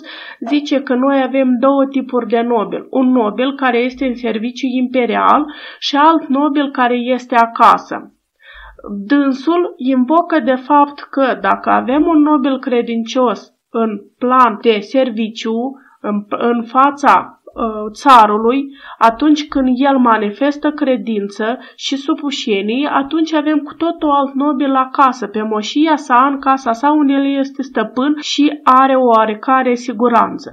zice 0.50 0.82
că 0.82 0.94
noi 0.94 1.22
avem 1.24 1.58
două 1.60 1.86
tipuri 1.86 2.28
de 2.28 2.42
nobil. 2.42 2.88
Un 2.90 3.12
nobil 3.12 3.56
care 3.56 3.78
este 3.78 4.06
în 4.06 4.16
serviciu 4.16 4.66
imperial 4.66 5.46
și 5.80 5.96
alt 5.96 6.28
nobil 6.28 6.72
care 6.72 6.96
este 6.96 7.36
acasă. 7.36 8.14
Dânsul 8.90 9.74
invocă 9.78 10.40
de 10.40 10.56
fapt 10.56 11.00
că 11.00 11.38
dacă 11.42 11.70
avem 11.70 12.06
un 12.08 12.22
nobil 12.22 12.60
credincios 12.60 13.54
în 13.70 14.02
plan 14.18 14.58
de 14.62 14.80
serviciu, 14.80 15.80
în, 16.02 16.26
în 16.30 16.64
fața 16.64 17.42
uh, 17.44 17.92
țarului, 17.92 18.64
atunci 18.98 19.48
când 19.48 19.68
el 19.74 19.98
manifestă 19.98 20.72
credință 20.72 21.58
și 21.76 21.96
supușenii, 21.96 22.86
atunci 22.86 23.34
avem 23.34 23.58
cu 23.58 23.74
totul 23.74 24.10
alt 24.10 24.34
nobil 24.34 24.72
la 24.72 24.90
casă, 24.92 25.28
pe 25.28 25.42
moșia 25.42 25.96
sa, 25.96 26.28
în 26.32 26.40
casa 26.40 26.72
sa, 26.72 26.92
unde 26.92 27.14
el 27.14 27.38
este 27.38 27.62
stăpân 27.62 28.16
și 28.20 28.60
are 28.64 28.96
o 28.96 29.06
oarecare 29.06 29.74
siguranță. 29.74 30.52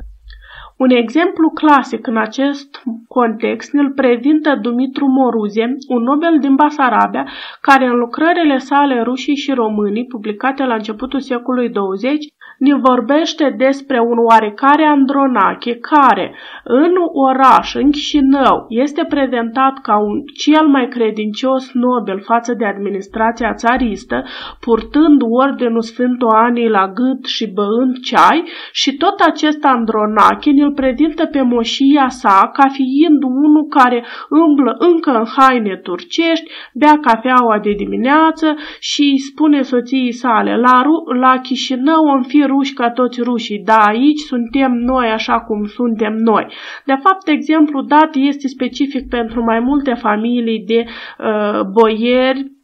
Un 0.78 0.90
exemplu 0.90 1.50
clasic 1.50 2.06
în 2.06 2.16
acest 2.16 2.82
context 3.08 3.72
îl 3.72 3.92
prezintă 3.92 4.58
Dumitru 4.62 5.06
Moruze, 5.06 5.76
un 5.88 6.02
Nobel 6.02 6.38
din 6.40 6.54
Basarabia, 6.54 7.28
care 7.60 7.86
în 7.86 7.96
lucrările 7.96 8.58
sale 8.58 9.02
rușii 9.02 9.36
și 9.36 9.52
românii, 9.52 10.06
publicate 10.06 10.64
la 10.64 10.74
începutul 10.74 11.20
secolului 11.20 11.70
20, 11.70 12.26
ne 12.58 12.74
vorbește 12.74 13.54
despre 13.58 14.00
un 14.00 14.18
oarecare 14.30 14.84
Andronache 14.84 15.74
care, 15.74 16.34
în 16.64 16.92
oraș, 17.12 17.74
în 17.74 17.90
Chișinău, 17.90 18.66
este 18.68 19.04
prezentat 19.08 19.78
ca 19.82 19.98
un 19.98 20.22
cel 20.42 20.66
mai 20.66 20.88
credincios 20.88 21.70
Nobel 21.72 22.20
față 22.20 22.54
de 22.54 22.64
administrația 22.64 23.54
țaristă, 23.54 24.24
purtând 24.60 25.22
ordinul 25.22 25.82
Sfântul 25.82 26.28
Anii 26.28 26.68
la 26.68 26.92
gât 26.94 27.24
și 27.24 27.52
băând 27.52 27.98
ceai 28.02 28.44
și 28.72 28.96
tot 28.96 29.20
acest 29.20 29.64
Andronache 29.64 30.50
ne 30.50 30.62
îl 30.62 30.72
prezintă 30.72 31.26
pe 31.26 31.42
moșia 31.42 32.08
sa 32.08 32.50
ca 32.52 32.68
fiind 32.68 33.22
unul 33.22 33.66
care 33.68 34.04
umblă 34.30 34.76
încă 34.78 35.10
în 35.10 35.26
haine 35.36 35.76
turcești, 35.76 36.50
bea 36.74 36.98
cafeaua 37.02 37.58
de 37.62 37.72
dimineață 37.76 38.56
și 38.80 39.02
îi 39.02 39.18
spune 39.18 39.62
soției 39.62 40.12
sale, 40.12 40.56
la, 40.56 40.82
la 41.20 41.38
Chișinău 41.38 42.04
am 42.10 42.22
fi 42.22 42.46
ruși 42.48 42.72
ca 42.72 42.90
toți 42.90 43.20
rușii, 43.22 43.62
da, 43.64 43.78
aici 43.78 44.18
suntem 44.18 44.72
noi 44.72 45.06
așa 45.06 45.40
cum 45.40 45.64
suntem 45.64 46.12
noi. 46.12 46.46
De 46.84 46.94
fapt, 47.02 47.28
exemplu 47.28 47.82
dat 47.82 48.10
este 48.12 48.48
specific 48.48 49.08
pentru 49.08 49.44
mai 49.44 49.60
multe 49.60 49.94
familii 49.94 50.64
de 50.66 50.84
uh, 50.84 51.60
boieri 51.72 52.56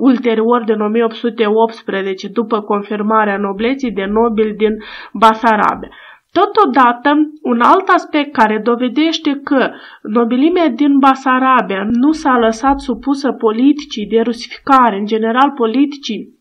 ulterior 0.00 0.64
din 0.64 0.80
1818, 0.80 2.28
după 2.28 2.60
confirmarea 2.60 3.36
nobleții 3.36 3.92
de 3.92 4.04
nobili 4.04 4.54
din 4.54 4.76
Basarabia. 5.12 5.90
Totodată, 6.32 7.10
un 7.42 7.60
alt 7.60 7.88
aspect 7.88 8.32
care 8.32 8.60
dovedește 8.64 9.40
că 9.44 9.70
nobilimea 10.02 10.68
din 10.68 10.98
Basarabia 10.98 11.88
nu 11.90 12.12
s-a 12.12 12.38
lăsat 12.38 12.80
supusă 12.80 13.32
politicii 13.32 14.06
de 14.06 14.20
rusificare, 14.20 14.96
în 14.96 15.06
general 15.06 15.52
politicii 15.56 16.39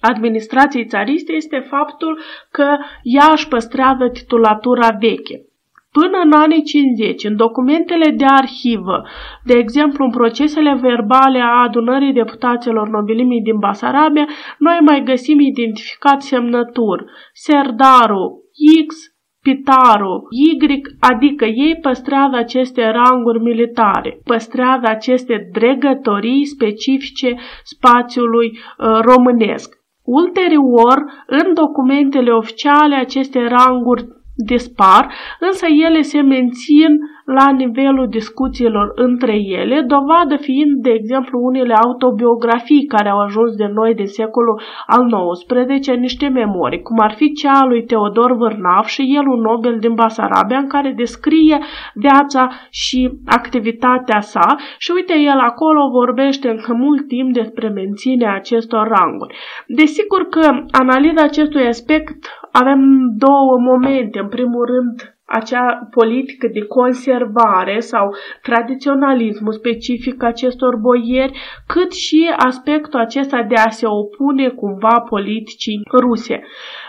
administrației 0.00 0.86
țariste, 0.86 1.32
este 1.32 1.58
faptul 1.58 2.20
că 2.50 2.76
ea 3.02 3.28
își 3.32 3.48
păstrează 3.48 4.08
titulatura 4.12 4.88
veche. 5.00 5.44
Până 5.92 6.18
în 6.24 6.32
anii 6.32 6.62
50, 6.62 7.24
în 7.24 7.36
documentele 7.36 8.10
de 8.10 8.24
arhivă, 8.24 9.02
de 9.44 9.54
exemplu 9.54 10.04
în 10.04 10.10
procesele 10.10 10.74
verbale 10.74 11.40
a 11.40 11.62
adunării 11.62 12.12
deputaților 12.12 12.88
nobilimii 12.88 13.42
din 13.42 13.58
Basarabia, 13.58 14.28
noi 14.58 14.78
mai 14.80 15.02
găsim 15.04 15.40
identificat 15.40 16.22
semnături 16.22 17.04
Serdaru 17.32 18.42
X, 18.86 18.94
Pitaru, 19.42 20.26
Y, 20.30 20.80
adică 21.00 21.44
ei 21.44 21.78
păstrează 21.82 22.36
aceste 22.36 22.90
ranguri 22.90 23.42
militare, 23.42 24.20
păstrează 24.24 24.86
aceste 24.86 25.48
dregătorii 25.52 26.44
specifice 26.44 27.36
spațiului 27.62 28.46
uh, 28.46 28.98
românesc. 29.00 29.79
Ulterior, 30.18 31.24
în 31.26 31.54
documentele 31.54 32.30
oficiale, 32.30 32.94
aceste 32.94 33.48
ranguri 33.48 34.04
dispar, 34.36 35.14
însă 35.40 35.66
ele 35.86 36.00
se 36.00 36.20
mențin 36.20 36.98
la 37.38 37.50
nivelul 37.50 38.08
discuțiilor 38.08 38.92
între 38.94 39.34
ele, 39.60 39.80
dovadă 39.80 40.36
fiind, 40.36 40.82
de 40.82 40.90
exemplu, 40.90 41.38
unele 41.42 41.74
autobiografii 41.74 42.84
care 42.84 43.08
au 43.08 43.20
ajuns 43.20 43.54
de 43.54 43.66
noi 43.66 43.94
din 43.94 44.06
secolul 44.06 44.60
al 44.86 45.02
XIX, 45.32 45.88
niște 45.88 46.28
memorii, 46.28 46.82
cum 46.82 46.96
ar 47.00 47.12
fi 47.12 47.32
cea 47.32 47.58
a 47.62 47.66
lui 47.66 47.84
Teodor 47.84 48.36
Vârnaf 48.36 48.86
și 48.86 49.02
el 49.16 49.26
un 49.26 49.40
Nobel 49.40 49.78
din 49.78 49.94
Basarabia, 49.94 50.58
în 50.58 50.66
care 50.66 50.92
descrie 50.96 51.58
viața 51.94 52.48
și 52.70 53.10
activitatea 53.26 54.20
sa 54.20 54.56
și 54.78 54.90
uite, 54.94 55.14
el 55.18 55.38
acolo 55.38 55.88
vorbește 55.92 56.48
încă 56.48 56.72
mult 56.74 57.08
timp 57.08 57.32
despre 57.32 57.68
menținerea 57.68 58.34
acestor 58.34 58.88
ranguri. 58.96 59.34
Desigur 59.66 60.22
că 60.28 60.64
analiza 60.70 61.22
acestui 61.22 61.66
aspect 61.66 62.18
avem 62.52 62.80
două 63.16 63.58
momente. 63.70 64.18
În 64.18 64.28
primul 64.28 64.64
rând, 64.64 65.19
acea 65.30 65.88
politică 65.90 66.48
de 66.52 66.60
conservare 66.60 67.78
sau 67.78 68.14
tradiționalismul 68.42 69.52
specific 69.52 70.22
acestor 70.22 70.76
boieri, 70.76 71.38
cât 71.66 71.92
și 71.92 72.30
aspectul 72.36 73.00
acesta 73.00 73.42
de 73.42 73.54
a 73.54 73.68
se 73.70 73.86
opune 73.86 74.48
cumva 74.48 75.04
politicii 75.08 75.80
ruse. 76.00 76.42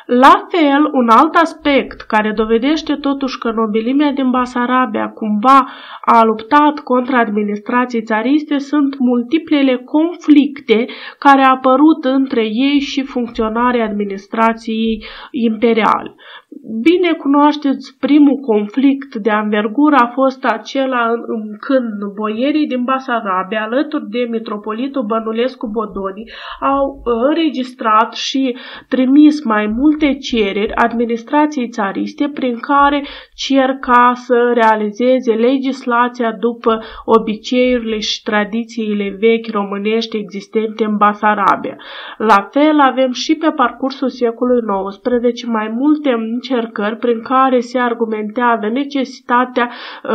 La 0.05 0.47
fel, 0.49 0.89
un 0.91 1.09
alt 1.09 1.35
aspect 1.35 2.01
care 2.01 2.31
dovedește 2.35 2.95
totuși 2.95 3.37
că 3.37 3.51
nobilimea 3.51 4.11
din 4.11 4.29
Basarabia 4.29 5.09
cumva 5.09 5.67
a 6.01 6.23
luptat 6.23 6.79
contra 6.79 7.19
administrației 7.19 8.01
țariste 8.01 8.57
sunt 8.57 8.97
multiplele 8.99 9.77
conflicte 9.77 10.85
care 11.19 11.43
au 11.43 11.55
apărut 11.55 12.03
între 12.03 12.43
ei 12.43 12.79
și 12.79 13.03
funcționarii 13.03 13.81
administrației 13.81 15.03
imperiale. 15.31 16.15
Bine 16.63 17.13
cunoașteți, 17.13 17.97
primul 17.99 18.35
conflict 18.35 19.15
de 19.15 19.29
anvergură 19.29 19.95
a 19.95 20.07
fost 20.07 20.45
acela 20.45 21.07
când 21.59 22.13
boierii 22.15 22.67
din 22.67 22.83
Basarabia, 22.83 23.61
alături 23.61 24.09
de 24.09 24.27
mitropolitul 24.29 25.03
Bănulescu 25.03 25.67
Bodoni, 25.67 26.31
au 26.59 27.01
înregistrat 27.27 28.13
și 28.13 28.57
trimis 28.87 29.43
mai 29.43 29.67
multe 29.67 30.17
cereri 30.17 30.75
administrației 30.75 31.69
țariste 31.69 32.29
prin 32.33 32.57
care 32.59 33.03
cer 33.35 33.69
ca 33.79 34.11
să 34.15 34.51
realizeze 34.53 35.33
legislația 35.33 36.31
după 36.31 36.83
obiceiurile 37.05 37.99
și 37.99 38.21
tradițiile 38.23 39.17
vechi 39.19 39.51
românești 39.51 40.17
existente 40.17 40.85
în 40.85 40.97
Basarabia. 40.97 41.77
La 42.17 42.47
fel 42.51 42.79
avem 42.79 43.11
și 43.11 43.35
pe 43.35 43.51
parcursul 43.55 44.09
secolului 44.09 44.65
XIX 44.89 45.45
mai 45.45 45.67
multe 45.77 46.15
încercări 46.51 46.97
prin 46.97 47.21
care 47.21 47.59
se 47.59 47.79
argumentează 47.79 48.67
necesitatea 48.67 49.71
uh, 50.03 50.11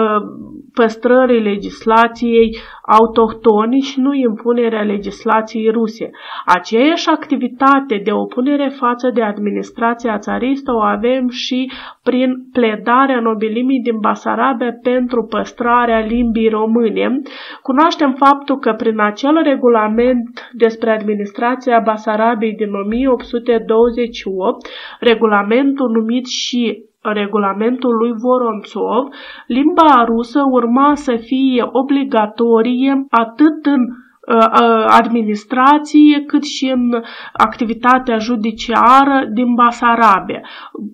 păstrării 0.75 1.40
legislației 1.43 2.57
autohtone 2.87 3.78
și 3.78 4.00
nu 4.00 4.14
impunerea 4.14 4.83
legislației 4.83 5.71
ruse. 5.71 6.11
Aceeași 6.45 7.09
activitate 7.09 8.00
de 8.05 8.12
opunere 8.12 8.69
față 8.69 9.11
de 9.14 9.23
administrația 9.23 10.19
țaristă 10.19 10.73
o 10.73 10.81
avem 10.81 11.28
și 11.28 11.71
prin 12.02 12.31
pledarea 12.52 13.21
nobilimii 13.21 13.81
din 13.81 13.99
Basarabia 13.99 14.73
pentru 14.83 15.23
păstrarea 15.23 15.99
limbii 15.99 16.49
române. 16.49 17.21
Cunoaștem 17.62 18.12
faptul 18.12 18.59
că 18.59 18.73
prin 18.73 19.00
acel 19.00 19.43
regulament 19.43 20.50
despre 20.52 20.90
administrația 20.90 21.81
Basarabiei 21.85 22.55
din 22.55 22.73
1828, 22.73 24.66
regulamentul 25.00 25.90
numit 25.90 26.26
și 26.26 26.85
regulamentul 27.13 27.95
lui 27.97 28.13
Voronțov, 28.23 29.09
limba 29.47 30.05
rusă 30.05 30.41
urma 30.51 30.95
să 30.95 31.17
fie 31.17 31.69
obligatorie 31.73 33.07
atât 33.11 33.67
în 33.67 33.80
uh, 33.80 34.37
uh, 34.37 34.85
administrație, 35.00 36.25
cât 36.26 36.45
și 36.45 36.71
în 36.75 37.02
activitatea 37.33 38.19
judiciară 38.19 39.28
din 39.33 39.54
Basarabia, 39.54 40.41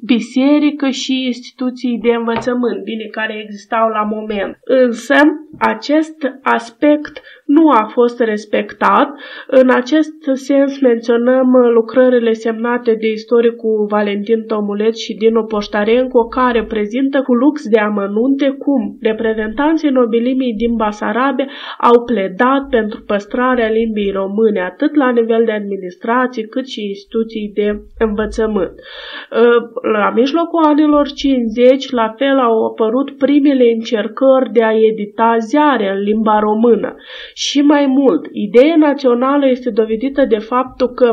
biserică 0.04 0.88
și 0.88 1.24
instituții 1.24 1.98
de 2.02 2.12
învățământ, 2.14 2.82
bine, 2.84 3.04
care 3.10 3.42
existau 3.44 3.88
la 3.88 4.02
moment. 4.02 4.58
Însă, 4.64 5.14
acest 5.58 6.16
aspect 6.42 7.20
nu 7.44 7.68
a 7.68 7.84
fost 7.92 8.20
respectat. 8.20 9.08
În 9.46 9.70
acest 9.70 10.12
sens 10.32 10.80
menționăm 10.80 11.48
lucrările 11.74 12.32
semnate 12.32 12.94
de 13.00 13.08
istoricul 13.10 13.86
Valentin 13.88 14.44
Tomuleț 14.46 14.96
și 14.98 15.14
Dino 15.14 15.42
Poștarenco, 15.42 16.26
care 16.26 16.64
prezintă 16.64 17.22
cu 17.22 17.34
lux 17.34 17.68
de 17.68 17.78
amănunte 17.78 18.48
cum 18.58 18.98
reprezentanții 19.00 19.90
nobilimii 19.90 20.54
din 20.54 20.74
Basarabia 20.76 21.48
au 21.78 22.04
pledat 22.04 22.68
pentru 22.70 23.02
păstrarea 23.06 23.68
limbii 23.68 24.10
române, 24.10 24.60
atât 24.60 24.94
la 24.94 25.10
nivel 25.10 25.44
de 25.44 25.52
administrație, 25.52 26.42
cât 26.42 26.66
și 26.66 26.86
instituții 26.86 27.50
de 27.54 27.82
învățământ. 27.98 28.74
La 29.92 30.10
mijlocul 30.14 30.64
anilor 30.64 31.06
50, 31.12 31.90
la 31.90 32.14
fel 32.16 32.38
au 32.38 32.66
apărut 32.66 33.16
primele 33.18 33.64
încercări 33.74 34.52
de 34.52 34.62
a 34.64 34.72
edita 34.90 35.36
ziare 35.38 35.90
în 35.90 36.02
limba 36.02 36.38
română 36.38 36.96
și 37.34 37.60
mai 37.60 37.86
mult, 37.86 38.26
ideea 38.32 38.76
națională 38.76 39.48
este 39.48 39.70
dovedită 39.70 40.24
de 40.24 40.38
faptul 40.38 40.88
că 40.88 41.12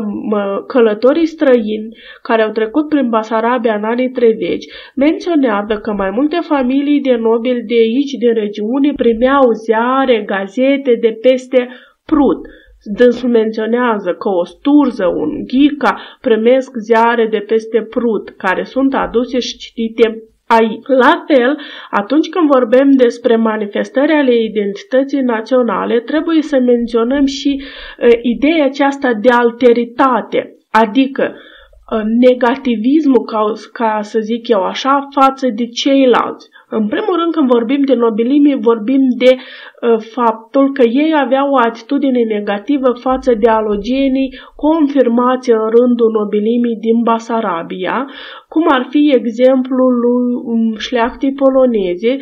călătorii 0.66 1.26
străini 1.26 1.96
care 2.22 2.42
au 2.42 2.50
trecut 2.50 2.88
prin 2.88 3.08
Basarabia 3.08 3.74
în 3.74 3.84
anii 3.84 4.10
30 4.10 4.64
menționează 4.94 5.74
că 5.82 5.92
mai 5.92 6.10
multe 6.10 6.38
familii 6.42 7.00
de 7.00 7.14
nobili 7.14 7.62
de 7.62 7.74
aici, 7.74 8.12
din 8.18 8.34
regiune, 8.34 8.92
primeau 8.96 9.52
ziare, 9.52 10.22
gazete 10.26 10.98
de 11.00 11.18
peste 11.22 11.68
Prut. 12.04 12.46
Dânsul 12.84 13.28
menționează 13.28 14.10
că 14.10 14.28
o 14.28 14.44
sturză, 14.44 15.06
un 15.06 15.30
ghica, 15.46 16.00
primesc 16.20 16.70
ziare 16.76 17.26
de 17.26 17.38
peste 17.38 17.82
Prut, 17.82 18.30
care 18.36 18.64
sunt 18.64 18.94
aduse 18.94 19.38
și 19.38 19.56
citite 19.56 20.22
aici. 20.58 20.86
La 20.86 21.24
fel, 21.26 21.58
atunci 21.90 22.28
când 22.28 22.46
vorbim 22.50 22.90
despre 22.90 23.36
manifestări 23.36 24.12
ale 24.12 24.34
identității 24.42 25.20
naționale, 25.20 26.00
trebuie 26.00 26.42
să 26.42 26.58
menționăm 26.58 27.24
și 27.24 27.62
uh, 27.62 28.08
ideea 28.22 28.64
aceasta 28.64 29.12
de 29.14 29.28
alteritate, 29.28 30.56
adică 30.70 31.34
uh, 31.34 32.02
negativismul, 32.28 33.24
ca, 33.24 33.52
ca 33.72 33.98
să 34.02 34.18
zic 34.20 34.48
eu 34.48 34.62
așa, 34.64 35.08
față 35.10 35.46
de 35.54 35.66
ceilalți. 35.66 36.48
În 36.70 36.86
primul 36.88 37.14
rând, 37.20 37.32
când 37.32 37.48
vorbim 37.48 37.82
de 37.84 37.94
nobilime, 37.94 38.54
vorbim 38.56 39.02
de 39.18 39.32
uh, 39.36 39.98
faptul 40.16 40.72
că 40.72 40.82
ei 40.82 41.12
aveau 41.24 41.50
o 41.50 41.56
atitudine 41.56 42.22
negativă 42.22 42.90
față 43.00 43.34
de 43.34 43.48
alogenii 43.50 44.34
confirmați 44.56 45.50
în 45.50 45.64
rândul 45.76 46.10
nobilimii 46.10 46.82
din 46.86 47.02
Basarabia, 47.02 48.10
cum 48.48 48.64
ar 48.68 48.86
fi 48.90 49.12
exemplul 49.14 49.92
lui 50.04 50.24
um, 50.44 50.76
șleachtii 50.78 51.32
poloneze, 51.32 52.16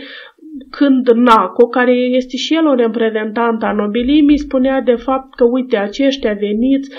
când 0.70 1.08
Naco, 1.08 1.66
care 1.66 1.92
este 1.92 2.36
și 2.36 2.54
el 2.54 2.66
un 2.66 2.76
reprezentant 2.76 3.62
a 3.62 3.72
nobilimii, 3.72 4.38
spunea 4.38 4.80
de 4.80 4.94
fapt 4.94 5.34
că, 5.34 5.44
uite, 5.44 5.76
aceștia 5.76 6.32
veniți 6.32 6.90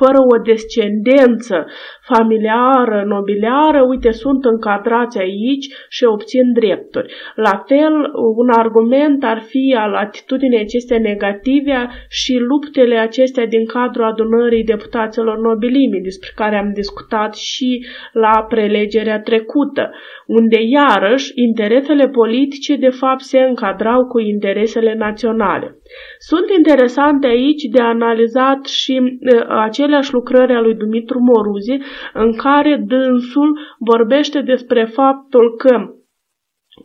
fără 0.00 0.18
o 0.34 0.36
descendență 0.50 1.66
familiară, 2.00 3.04
nobiliară, 3.06 3.80
uite, 3.88 4.10
sunt 4.10 4.44
încadrați 4.44 5.18
aici 5.18 5.66
și 5.88 6.04
obțin 6.04 6.52
drepturi. 6.52 7.12
La 7.34 7.64
fel, 7.66 7.94
un 8.36 8.48
argument 8.50 9.24
ar 9.24 9.40
fi 9.40 9.76
al 9.78 9.94
atitudinii 9.94 10.60
acestea 10.66 10.98
negative 10.98 11.88
și 12.08 12.34
luptele 12.38 12.96
acestea 12.96 13.46
din 13.46 13.66
cadrul 13.66 14.04
adunării 14.04 14.64
deputaților 14.64 15.38
nobilimi, 15.38 16.00
despre 16.00 16.30
care 16.34 16.56
am 16.56 16.70
discutat 16.74 17.34
și 17.34 17.86
la 18.12 18.44
prelegerea 18.48 19.20
trecută, 19.20 19.90
unde 20.26 20.58
iarăși 20.62 21.32
interesele 21.34 22.08
politice 22.08 22.76
de 22.76 22.88
fapt 22.88 23.20
se 23.20 23.38
încadrau 23.38 24.06
cu 24.06 24.18
interesele 24.18 24.94
naționale. 24.94 25.77
Sunt 26.18 26.50
interesante 26.56 27.26
aici 27.26 27.62
de 27.62 27.80
analizat 27.80 28.66
și 28.66 29.00
uh, 29.00 29.44
aceleași 29.48 30.12
lucrări 30.12 30.52
a 30.52 30.60
lui 30.60 30.74
Dumitru 30.74 31.18
Moruzi, 31.20 31.78
în 32.12 32.36
care 32.36 32.82
dânsul 32.86 33.58
vorbește 33.78 34.40
despre 34.40 34.84
faptul 34.84 35.56
că 35.56 35.92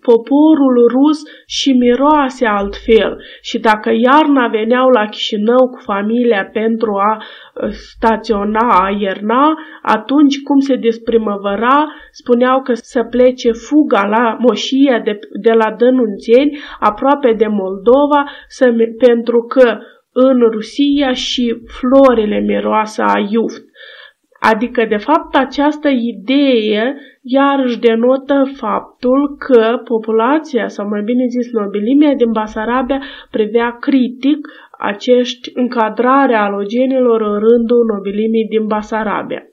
poporul 0.02 0.88
rus 0.88 1.20
și 1.48 1.72
miroase 1.72 2.46
altfel 2.46 3.22
și 3.42 3.60
dacă 3.60 3.90
iarna 3.90 4.48
veneau 4.48 4.90
la 4.90 5.06
Chișinău 5.06 5.70
cu 5.72 5.80
familia 5.84 6.50
pentru 6.54 6.92
a 6.92 7.16
uh, 7.18 7.24
staționa, 7.70 8.68
a 8.70 8.90
ierna, 9.00 9.54
atunci 9.82 10.42
cum 10.42 10.60
se 10.60 10.76
desprimăvăra, 10.76 11.88
spuneau 12.12 12.62
că 12.62 12.74
să 12.74 13.04
plece 13.04 13.52
fuga 13.52 14.06
la 14.06 14.38
moșia 14.40 15.00
de, 15.00 15.20
de 15.42 15.52
la 15.52 15.76
Dănunțeni, 15.78 16.58
aproape 16.80 17.34
de 17.34 17.48
Moldova, 17.48 18.26
să, 18.48 18.74
pentru 18.98 19.42
că 19.42 19.80
în 20.12 20.40
Rusia 20.52 21.14
și 21.14 21.56
florile 21.68 22.40
miroasă 22.40 23.04
a 23.04 23.28
iuft. 23.30 23.64
Adică, 24.52 24.86
de 24.86 24.98
fapt, 24.98 25.36
această 25.36 25.90
idee 25.90 26.96
iarăși 27.22 27.80
denotă 27.80 28.52
faptul 28.56 29.36
că 29.38 29.82
populația, 29.84 30.68
sau 30.68 30.88
mai 30.88 31.02
bine 31.02 31.26
zis 31.28 31.52
nobilimea 31.52 32.16
din 32.16 32.32
Basarabia, 32.32 33.02
privea 33.32 33.78
critic 33.80 34.48
acești 34.92 35.52
încadrare 35.54 36.36
alogenilor 36.36 37.22
în 37.22 37.40
rândul 37.40 37.86
nobilimii 37.94 38.48
din 38.48 38.66
Basarabia. 38.68 39.44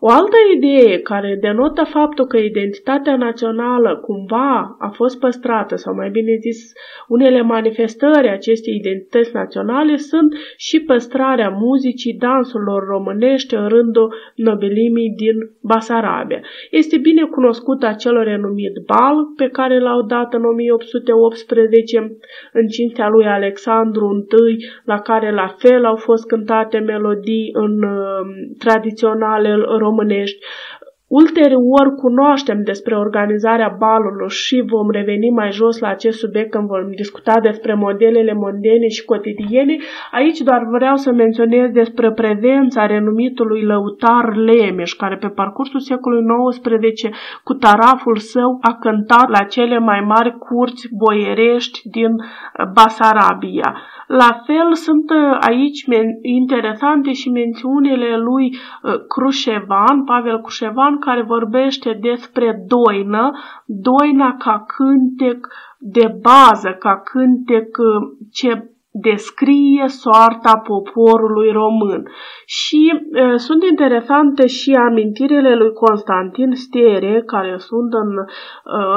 O 0.00 0.08
altă 0.10 0.36
idee 0.56 0.98
care 0.98 1.38
denotă 1.40 1.84
faptul 1.84 2.26
că 2.26 2.36
identitatea 2.36 3.16
națională 3.16 3.96
cumva 3.96 4.76
a 4.78 4.88
fost 4.88 5.18
păstrată, 5.18 5.76
sau 5.76 5.94
mai 5.94 6.10
bine 6.10 6.36
zis, 6.40 6.72
unele 7.08 7.42
manifestări 7.42 8.28
acestei 8.28 8.74
identități 8.74 9.34
naționale 9.34 9.96
sunt 9.96 10.34
și 10.56 10.80
păstrarea 10.80 11.48
muzicii, 11.48 12.18
dansurilor 12.18 12.86
românești 12.86 13.54
în 13.54 13.68
rândul 13.68 14.14
nobilimii 14.34 15.14
din 15.16 15.36
Basarabia. 15.62 16.40
Este 16.70 16.98
bine 16.98 17.22
cunoscut 17.22 17.82
acel 17.82 18.22
renumit 18.22 18.72
bal 18.86 19.16
pe 19.36 19.48
care 19.48 19.78
l-au 19.78 20.02
dat 20.02 20.34
în 20.34 20.44
1818 20.44 22.16
în 22.52 22.66
cinstea 22.66 23.08
lui 23.08 23.26
Alexandru 23.26 24.26
I, 24.50 24.64
la 24.84 24.98
care 25.00 25.32
la 25.32 25.46
fel 25.58 25.84
au 25.84 25.96
fost 25.96 26.26
cântate 26.26 26.78
melodii 26.78 27.50
în 27.52 27.82
uh, 27.82 28.26
tradiționale 28.58 29.54
românești. 29.96 30.38
Ulterior 31.08 31.94
cunoaștem 31.96 32.62
despre 32.62 32.96
organizarea 32.96 33.76
balurilor 33.78 34.30
și 34.30 34.64
vom 34.66 34.90
reveni 34.90 35.30
mai 35.30 35.50
jos 35.50 35.78
la 35.78 35.88
acest 35.88 36.18
subiect 36.18 36.50
când 36.50 36.66
vom 36.66 36.90
discuta 36.90 37.40
despre 37.40 37.74
modelele 37.74 38.32
mondene 38.32 38.88
și 38.88 39.04
cotidiene. 39.04 39.76
Aici 40.10 40.38
doar 40.38 40.66
vreau 40.70 40.96
să 40.96 41.12
menționez 41.12 41.70
despre 41.70 42.12
prezența 42.12 42.86
renumitului 42.86 43.62
lăutar 43.62 44.36
Lemeș, 44.36 44.92
care 44.92 45.16
pe 45.16 45.28
parcursul 45.28 45.80
secolului 45.80 46.50
XIX 46.50 47.02
cu 47.44 47.52
taraful 47.52 48.16
său 48.16 48.58
a 48.60 48.74
cântat 48.80 49.28
la 49.28 49.42
cele 49.42 49.78
mai 49.78 50.00
mari 50.00 50.38
curți 50.38 50.88
boierești 50.92 51.88
din 51.88 52.10
Basarabia. 52.72 53.76
La 54.06 54.42
fel 54.46 54.74
sunt 54.74 55.10
uh, 55.10 55.36
aici 55.40 55.84
interesante 56.22 57.12
și 57.12 57.30
mențiunile 57.30 58.16
lui 58.16 58.44
uh, 58.54 58.94
Crușevan, 59.08 60.04
Pavel 60.04 60.40
Crușevan, 60.40 60.95
care 60.98 61.22
vorbește 61.22 61.98
despre 62.00 62.64
doină, 62.66 63.32
doina 63.66 64.36
ca 64.38 64.64
cântec 64.66 65.46
de 65.78 66.18
bază, 66.22 66.76
ca 66.78 67.00
cântec 67.00 67.76
uh, 67.78 68.26
ce 68.32 68.70
descrie 69.00 69.84
soarta 69.86 70.56
poporului 70.56 71.50
român. 71.52 72.08
Și 72.46 72.92
uh, 72.92 73.34
sunt 73.36 73.62
interesante 73.64 74.46
și 74.46 74.72
amintirile 74.72 75.54
lui 75.54 75.72
Constantin 75.72 76.50
Stiere, 76.52 77.22
care 77.26 77.54
sunt 77.58 77.92
în 77.92 78.16
uh, 78.16 78.24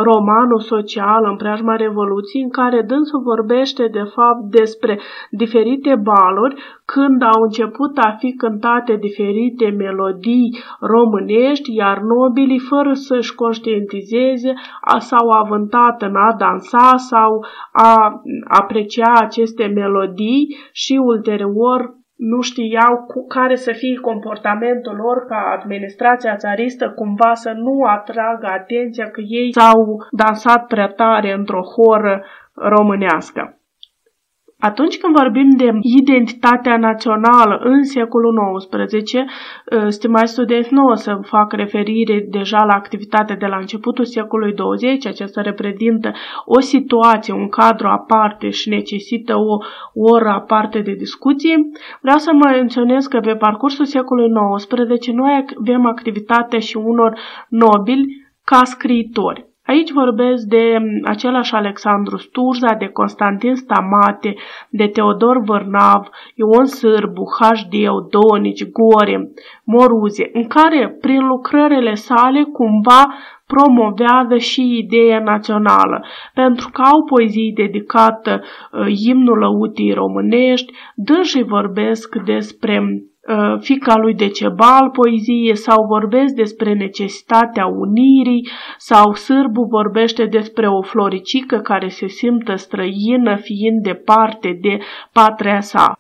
romanul 0.04 0.60
social, 0.60 1.26
în 1.30 1.36
preajma 1.36 1.76
Revoluției, 1.76 2.44
în 2.44 2.50
care 2.50 2.82
dânsul 2.82 3.22
vorbește 3.22 3.88
de 3.92 4.04
fapt 4.16 4.42
despre 4.50 5.00
diferite 5.30 5.96
baluri, 5.96 6.56
când 6.94 7.22
au 7.22 7.42
început 7.42 7.98
a 7.98 8.16
fi 8.20 8.34
cântate 8.34 8.96
diferite 8.96 9.70
melodii 9.70 10.58
românești, 10.80 11.76
iar 11.76 11.98
nobilii, 12.00 12.60
fără 12.60 12.94
să-și 12.94 13.36
conștientizeze, 13.36 14.54
s-au 14.98 15.30
avântat 15.30 16.02
în 16.02 16.16
a 16.16 16.36
dansa 16.38 16.90
sau 16.96 17.46
a 17.72 18.22
aprecia 18.44 19.14
aceste 19.16 19.66
melodii 19.66 20.58
și 20.72 20.94
ulterior 20.94 21.98
nu 22.16 22.42
știau 22.42 22.94
cu 23.08 23.28
care 23.28 23.56
să 23.56 23.72
fie 23.72 24.00
comportamentul 24.00 24.96
lor 24.96 25.26
ca 25.28 25.42
administrația 25.58 26.36
țaristă 26.36 26.90
cumva 26.90 27.34
să 27.34 27.52
nu 27.56 27.82
atragă 27.98 28.48
atenția 28.48 29.06
că 29.06 29.22
ei 29.22 29.52
s-au 29.52 30.08
dansat 30.12 30.66
prea 30.66 30.88
tare 30.88 31.34
într-o 31.34 31.62
horă 31.62 32.24
românească. 32.54 33.59
Atunci 34.62 34.98
când 34.98 35.16
vorbim 35.16 35.50
de 35.58 35.70
identitatea 35.82 36.78
națională 36.78 37.60
în 37.64 37.84
secolul 37.84 38.58
XIX, 38.58 39.14
ă, 39.72 39.90
stimați 39.90 40.32
studenți, 40.32 40.74
nu 40.74 40.86
o 40.86 40.96
să 40.96 41.20
fac 41.22 41.54
referire 41.54 42.26
deja 42.30 42.64
la 42.64 42.74
activitatea 42.74 43.36
de 43.36 43.46
la 43.46 43.58
începutul 43.58 44.06
secolului 44.06 44.54
20, 44.54 45.06
acesta 45.06 45.42
reprezintă 45.42 46.12
o 46.46 46.60
situație, 46.60 47.34
un 47.34 47.50
cadru 47.50 47.88
aparte 47.88 48.50
și 48.50 48.70
necesită 48.70 49.36
o 49.36 49.58
oră 50.14 50.30
aparte 50.30 50.80
de 50.80 50.94
discuție. 50.94 51.56
Vreau 52.02 52.18
să 52.18 52.32
mă 52.34 52.50
menționez 52.50 53.06
că 53.06 53.20
pe 53.20 53.36
parcursul 53.36 53.86
secolului 53.86 54.56
XIX 54.58 55.08
noi 55.08 55.46
avem 55.60 55.86
activitatea 55.86 56.60
și 56.60 56.78
unor 56.78 57.20
nobili 57.50 58.06
ca 58.44 58.64
scriitori. 58.64 59.49
Aici 59.70 59.92
vorbesc 59.92 60.44
de 60.48 60.78
mm, 60.80 61.02
același 61.04 61.54
Alexandru 61.54 62.18
Sturza, 62.18 62.74
de 62.74 62.88
Constantin 62.88 63.56
Stamate, 63.56 64.36
de 64.70 64.88
Teodor 64.88 65.42
Vârnav, 65.44 66.10
Ion 66.36 66.66
Sârbu, 66.66 67.24
Hașdeu, 67.40 68.10
Donici, 68.10 68.70
Gore, 68.70 69.32
Moruze, 69.64 70.30
în 70.34 70.48
care, 70.48 70.98
prin 71.02 71.28
lucrările 71.28 71.94
sale, 71.94 72.44
cumva 72.44 73.14
promovează 73.46 74.38
și 74.38 74.78
ideea 74.78 75.20
națională, 75.20 76.06
pentru 76.34 76.70
că 76.74 76.82
au 76.82 77.04
poezii 77.04 77.54
dedicată 77.54 78.42
uh, 78.42 78.86
imnul 79.06 79.38
lăutii 79.38 79.94
românești, 79.94 80.74
dânsii 80.96 81.44
vorbesc 81.44 82.16
despre 82.16 82.80
Uh, 82.80 83.09
fica 83.60 83.98
lui 83.98 84.14
Decebal 84.14 84.90
poezie 84.90 85.54
sau 85.54 85.86
vorbesc 85.86 86.34
despre 86.34 86.74
necesitatea 86.74 87.66
unirii 87.66 88.48
sau 88.78 89.14
Sârbu 89.14 89.62
vorbește 89.70 90.26
despre 90.26 90.68
o 90.68 90.82
floricică 90.82 91.58
care 91.58 91.88
se 91.88 92.08
simtă 92.08 92.56
străină 92.56 93.36
fiind 93.36 93.82
departe 93.82 94.58
de 94.62 94.80
patria 95.14 95.60
sa 95.60 96.00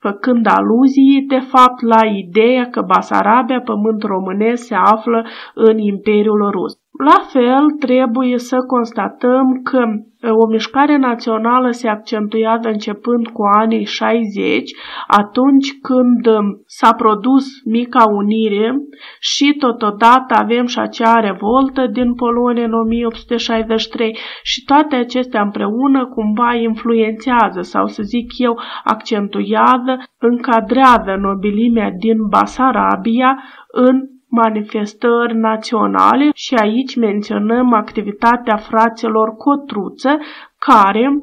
făcând 0.00 0.46
aluzii, 0.46 1.24
de 1.28 1.38
fapt, 1.38 1.80
la 1.82 2.06
ideea 2.06 2.68
că 2.70 2.80
Basarabia, 2.82 3.60
pământ 3.60 4.02
românesc, 4.02 4.66
se 4.66 4.74
află 4.74 5.26
în 5.54 5.78
Imperiul 5.78 6.50
Rus. 6.50 6.79
La 7.04 7.24
fel, 7.32 7.70
trebuie 7.78 8.38
să 8.38 8.56
constatăm 8.66 9.60
că 9.62 9.84
o 10.28 10.46
mișcare 10.46 10.96
națională 10.96 11.70
se 11.70 11.88
accentuează 11.88 12.68
începând 12.68 13.28
cu 13.28 13.42
anii 13.58 13.84
60, 13.84 14.70
atunci 15.06 15.78
când 15.82 16.28
s-a 16.66 16.92
produs 16.94 17.44
mica 17.64 18.04
unire 18.12 18.74
și 19.20 19.56
totodată 19.58 20.34
avem 20.38 20.66
și 20.66 20.78
acea 20.78 21.20
revoltă 21.20 21.86
din 21.86 22.14
Polonia 22.14 22.64
în 22.64 22.72
1863 22.72 24.16
și 24.42 24.64
toate 24.64 24.96
acestea 24.96 25.42
împreună 25.42 26.06
cumva 26.06 26.54
influențează 26.54 27.60
sau 27.60 27.86
să 27.86 28.02
zic 28.02 28.38
eu 28.38 28.60
accentuează, 28.84 29.98
încadrează 30.18 31.16
nobilimea 31.20 31.90
din 31.98 32.16
Basarabia 32.28 33.42
în 33.72 34.09
manifestări 34.30 35.34
naționale 35.36 36.30
și 36.34 36.54
aici 36.54 36.96
menționăm 36.96 37.72
activitatea 37.72 38.56
fraților 38.56 39.36
Cotruță 39.36 40.18
care 40.58 41.22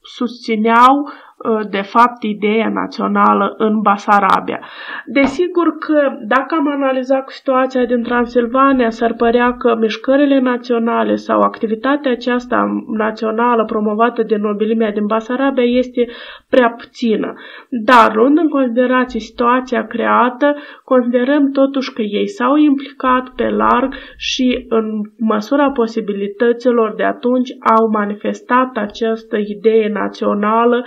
susțineau 0.00 0.94
Uh, 1.04 1.29
de 1.70 1.80
fapt 1.80 2.22
ideea 2.22 2.68
națională 2.68 3.54
în 3.58 3.80
Basarabia. 3.80 4.60
Desigur 5.06 5.78
că 5.78 6.16
dacă 6.22 6.54
am 6.54 6.68
analizat 6.68 7.28
situația 7.28 7.84
din 7.84 8.02
Transilvania, 8.02 8.90
s-ar 8.90 9.14
părea 9.14 9.56
că 9.56 9.76
mișcările 9.80 10.40
naționale 10.40 11.14
sau 11.14 11.40
activitatea 11.40 12.10
aceasta 12.10 12.84
națională 12.96 13.64
promovată 13.64 14.22
de 14.22 14.36
nobilimea 14.36 14.92
din 14.92 15.06
Basarabia 15.06 15.62
este 15.62 16.08
prea 16.48 16.70
puțină. 16.70 17.34
Dar, 17.68 18.14
luând 18.14 18.38
în 18.38 18.48
considerație 18.48 19.20
situația 19.20 19.86
creată, 19.86 20.56
considerăm 20.84 21.50
totuși 21.50 21.92
că 21.92 22.02
ei 22.02 22.28
s-au 22.28 22.56
implicat 22.56 23.28
pe 23.28 23.48
larg 23.48 23.94
și 24.16 24.66
în 24.68 25.00
măsura 25.18 25.70
posibilităților 25.70 26.94
de 26.96 27.04
atunci 27.04 27.50
au 27.76 27.88
manifestat 27.88 28.76
această 28.76 29.36
idee 29.36 29.88
națională 29.88 30.84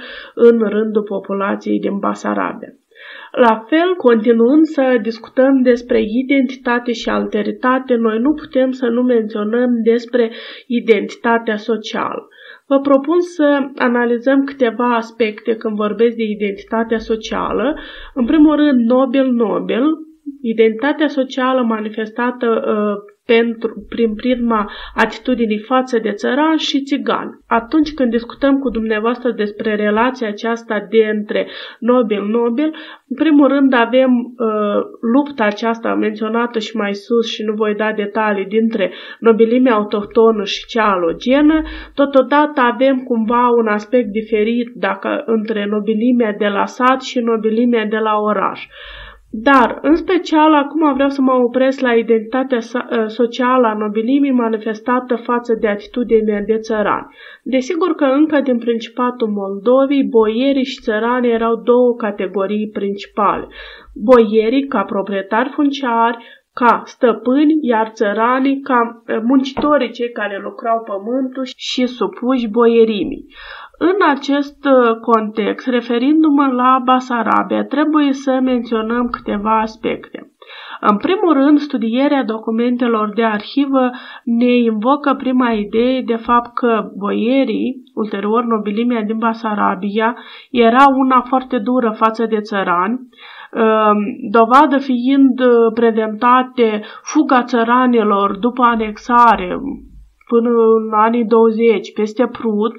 în 0.49 0.59
rândul 0.69 1.03
populației 1.03 1.79
din 1.79 1.97
Basarabia. 1.99 2.73
La 3.31 3.65
fel, 3.67 3.95
continuând 3.97 4.65
să 4.65 4.99
discutăm 5.01 5.61
despre 5.61 6.01
identitate 6.01 6.91
și 6.91 7.09
alteritate, 7.09 7.95
noi 7.95 8.19
nu 8.19 8.33
putem 8.33 8.71
să 8.71 8.85
nu 8.87 9.01
menționăm 9.01 9.69
despre 9.83 10.31
identitatea 10.67 11.57
socială. 11.57 12.27
Vă 12.67 12.79
propun 12.79 13.19
să 13.19 13.69
analizăm 13.75 14.43
câteva 14.43 14.95
aspecte 14.95 15.55
când 15.55 15.75
vorbesc 15.75 16.15
de 16.15 16.23
identitatea 16.23 16.97
socială. 16.97 17.75
În 18.13 18.25
primul 18.25 18.55
rând, 18.55 18.79
Nobel-Nobel, 18.89 19.85
identitatea 20.41 21.07
socială 21.07 21.61
manifestată 21.61 22.47
uh, 22.47 23.12
pentru, 23.25 23.85
prin 23.89 24.15
prisma 24.15 24.71
atitudinii 24.95 25.59
față 25.59 25.99
de 25.99 26.11
țăran 26.11 26.57
și 26.57 26.83
țigan. 26.83 27.39
Atunci 27.47 27.93
când 27.93 28.11
discutăm 28.11 28.59
cu 28.59 28.69
dumneavoastră 28.69 29.31
despre 29.31 29.75
relația 29.75 30.27
aceasta 30.27 30.87
de 30.89 31.09
între 31.15 31.47
Nobel-Nobel, 31.79 32.73
în 33.07 33.15
primul 33.15 33.47
rând 33.47 33.73
avem 33.73 34.11
uh, 34.13 34.81
lupta 35.13 35.43
aceasta 35.43 35.93
menționată 35.93 36.59
și 36.59 36.75
mai 36.75 36.93
sus 36.93 37.31
și 37.33 37.43
nu 37.43 37.53
voi 37.53 37.75
da 37.75 37.91
detalii 37.91 38.45
dintre 38.45 38.91
nobilimea 39.19 39.73
autohtonă 39.73 40.43
și 40.43 40.65
cea 40.65 40.91
alogenă, 40.91 41.61
totodată 41.93 42.61
avem 42.61 42.97
cumva 42.97 43.47
un 43.49 43.67
aspect 43.67 44.07
diferit 44.07 44.71
dacă 44.75 45.23
între 45.25 45.65
nobilimea 45.65 46.33
de 46.37 46.47
la 46.47 46.65
sat 46.65 47.01
și 47.01 47.19
nobilimea 47.19 47.85
de 47.85 47.97
la 47.97 48.17
oraș. 48.19 48.67
Dar, 49.35 49.79
în 49.81 49.95
special, 49.95 50.53
acum 50.53 50.93
vreau 50.93 51.09
să 51.09 51.21
mă 51.21 51.31
opresc 51.31 51.79
la 51.79 51.93
identitatea 51.93 52.57
ă, 52.57 53.07
socială 53.07 53.67
a 53.67 53.73
nobilimii 53.73 54.31
manifestată 54.31 55.15
față 55.15 55.53
de 55.59 55.67
atitudinea 55.67 56.41
de 56.41 56.57
țărani. 56.57 57.15
Desigur 57.43 57.95
că 57.95 58.03
încă 58.05 58.39
din 58.39 58.57
Principatul 58.57 59.27
Moldovii, 59.27 60.09
boierii 60.09 60.65
și 60.65 60.81
țăranii 60.81 61.31
erau 61.31 61.55
două 61.55 61.95
categorii 61.95 62.69
principale. 62.69 63.47
Boierii 63.93 64.67
ca 64.67 64.83
proprietari 64.83 65.49
funciari, 65.49 66.17
ca 66.53 66.81
stăpâni, 66.85 67.53
iar 67.61 67.89
țăranii 67.93 68.59
ca 68.59 69.03
ă, 69.09 69.21
muncitorii 69.23 69.91
cei 69.91 70.11
care 70.11 70.39
lucrau 70.43 70.83
pământul 70.83 71.43
și 71.55 71.85
supuși 71.85 72.47
boierimii. 72.49 73.25
În 73.77 73.95
acest 74.09 74.65
uh, 74.65 74.95
context, 74.99 75.67
referindu-mă 75.67 76.47
la 76.47 76.81
Basarabia, 76.83 77.63
trebuie 77.63 78.13
să 78.13 78.39
menționăm 78.43 79.07
câteva 79.09 79.59
aspecte. 79.59 80.33
În 80.79 80.97
primul 80.97 81.33
rând, 81.33 81.59
studierea 81.59 82.23
documentelor 82.23 83.13
de 83.13 83.23
arhivă 83.23 83.89
ne 84.23 84.55
invocă 84.55 85.13
prima 85.13 85.51
idee 85.51 86.01
de 86.01 86.15
fapt 86.15 86.53
că 86.53 86.91
boierii, 86.97 87.83
ulterior 87.93 88.43
nobilimea 88.43 89.01
din 89.01 89.17
Basarabia, 89.17 90.15
era 90.51 90.85
una 90.95 91.21
foarte 91.21 91.57
dură 91.57 91.93
față 91.97 92.25
de 92.25 92.39
țărani, 92.39 92.99
um, 92.99 93.97
dovadă 94.31 94.77
fiind 94.77 95.39
uh, 95.39 95.73
prezentate 95.73 96.81
fuga 97.03 97.43
țăranilor 97.43 98.37
după 98.37 98.63
anexare 98.63 99.59
până 100.27 100.49
în 100.49 100.93
anii 100.93 101.25
20 101.25 101.93
peste 101.93 102.27
Prut, 102.27 102.73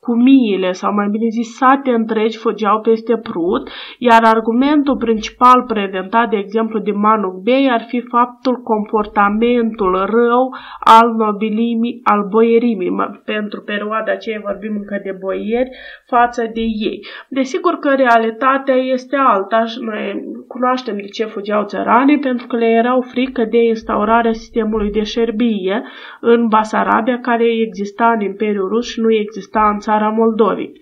cu 0.00 0.16
miile 0.16 0.72
sau 0.72 0.92
mai 0.94 1.08
bine 1.08 1.28
zis 1.28 1.56
sate 1.56 1.90
întregi 1.90 2.36
fugeau 2.36 2.80
peste 2.80 3.16
Prut, 3.16 3.70
iar 3.98 4.22
argumentul 4.24 4.96
principal 4.96 5.62
prezentat, 5.66 6.30
de 6.30 6.36
exemplu, 6.36 6.78
de 6.78 6.90
Manuk 6.90 7.34
Bey 7.42 7.70
ar 7.70 7.84
fi 7.88 8.00
faptul 8.00 8.56
comportamentul 8.62 9.92
rău 9.92 10.54
al 10.84 11.08
nobilimii, 11.16 12.00
al 12.02 12.26
boierimii, 12.30 12.90
pentru 13.24 13.60
perioada 13.60 14.12
aceea 14.12 14.40
vorbim 14.44 14.74
încă 14.76 15.00
de 15.04 15.16
boieri, 15.20 15.70
față 16.06 16.42
de 16.54 16.60
ei. 16.60 16.98
Desigur 17.28 17.74
că 17.74 17.94
realitatea 17.94 18.74
este 18.74 19.16
alta 19.16 19.64
și 19.64 19.78
noi 19.80 20.04
cunoaștem 20.48 20.96
de 20.96 21.06
ce 21.16 21.24
fugeau 21.24 21.64
țăranii, 21.64 22.18
pentru 22.18 22.46
că 22.46 22.56
le 22.56 22.66
erau 22.66 23.00
frică 23.00 23.44
de 23.44 23.58
instaurarea 23.58 24.32
sistemului 24.32 24.90
de 24.90 25.02
șerbie 25.02 25.82
în 26.20 26.48
Basarabia, 26.48 27.18
care 27.18 27.44
exista 27.66 28.12
în 28.14 28.20
Imperiul 28.20 28.68
Rus 28.68 28.86
și 28.90 29.00
nu 29.00 29.12
exista 29.12 29.70
în 29.72 29.78
țara 29.90 30.08
Moldovei. 30.08 30.72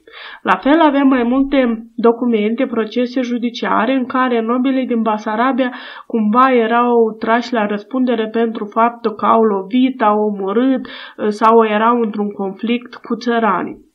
La 0.42 0.56
fel 0.56 0.80
avem 0.80 1.06
mai 1.08 1.22
multe 1.22 1.86
documente, 1.94 2.66
procese 2.66 3.20
judiciare 3.20 3.92
în 3.92 4.06
care 4.06 4.40
nobilii 4.40 4.86
din 4.86 5.02
Basarabia 5.02 5.72
cumva 6.06 6.52
erau 6.52 7.16
trași 7.18 7.52
la 7.52 7.66
răspundere 7.66 8.28
pentru 8.28 8.64
faptul 8.64 9.12
că 9.14 9.26
au 9.26 9.42
lovit, 9.42 10.02
au 10.02 10.18
omorât 10.20 10.86
sau 11.28 11.64
erau 11.64 12.00
într-un 12.00 12.30
conflict 12.30 12.94
cu 12.94 13.16
țăranii. 13.16 13.86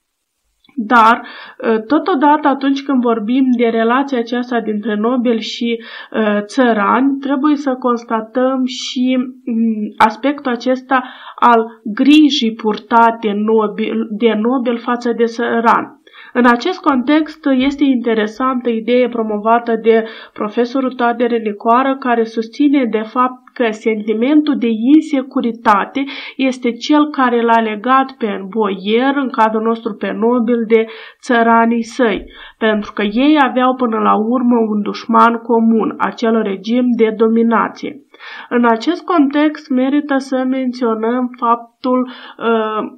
Dar, 0.76 1.28
ă, 1.64 1.80
totodată, 1.80 2.48
atunci 2.48 2.84
când 2.84 3.02
vorbim 3.02 3.46
de 3.58 3.66
relația 3.66 4.18
aceasta 4.20 4.60
dintre 4.60 4.96
nobel 4.96 5.40
și 5.40 5.84
uh, 6.12 6.42
țărani, 6.42 7.18
trebuie 7.20 7.56
să 7.56 7.76
constatăm 7.76 8.66
și 8.66 9.18
um, 9.18 9.94
aspectul 9.98 10.52
acesta 10.52 11.04
al 11.52 11.82
grijii 11.84 12.54
purtate 12.54 13.32
nobel, 13.36 14.08
de 14.10 14.34
nobel 14.34 14.78
față 14.78 15.12
de 15.12 15.24
țărani. 15.24 16.02
În 16.34 16.46
acest 16.46 16.80
context 16.80 17.46
este 17.58 17.84
interesantă 17.84 18.70
ideea 18.70 19.10
promovată 19.10 19.76
de 19.82 20.06
profesorul 20.34 20.94
Tadere 20.94 21.38
Nicoară, 21.38 21.96
care 22.00 22.24
susține 22.24 22.86
de 22.86 23.02
fapt 23.02 23.42
că 23.54 23.72
sentimentul 23.72 24.58
de 24.58 24.68
insecuritate 24.96 26.04
este 26.38 26.72
cel 26.72 27.10
care 27.10 27.42
l-a 27.42 27.62
legat 27.62 28.12
pe 28.18 28.46
boier, 28.50 29.16
în 29.16 29.30
cadrul 29.30 29.62
nostru 29.62 29.94
pe 29.94 30.12
nobil, 30.12 30.64
de 30.68 30.86
țăranii 31.22 31.84
săi, 31.84 32.26
pentru 32.58 32.92
că 32.94 33.02
ei 33.02 33.38
aveau 33.42 33.76
până 33.76 33.98
la 33.98 34.16
urmă 34.16 34.58
un 34.70 34.82
dușman 34.82 35.34
comun, 35.34 35.96
acel 35.98 36.42
regim 36.42 36.86
de 36.98 37.14
dominație. 37.18 38.02
În 38.50 38.66
acest 38.66 39.06
context 39.06 39.70
merită 39.70 40.18
să 40.18 40.44
menționăm 40.50 41.30
faptul 41.38 42.10
uh, 42.10 42.14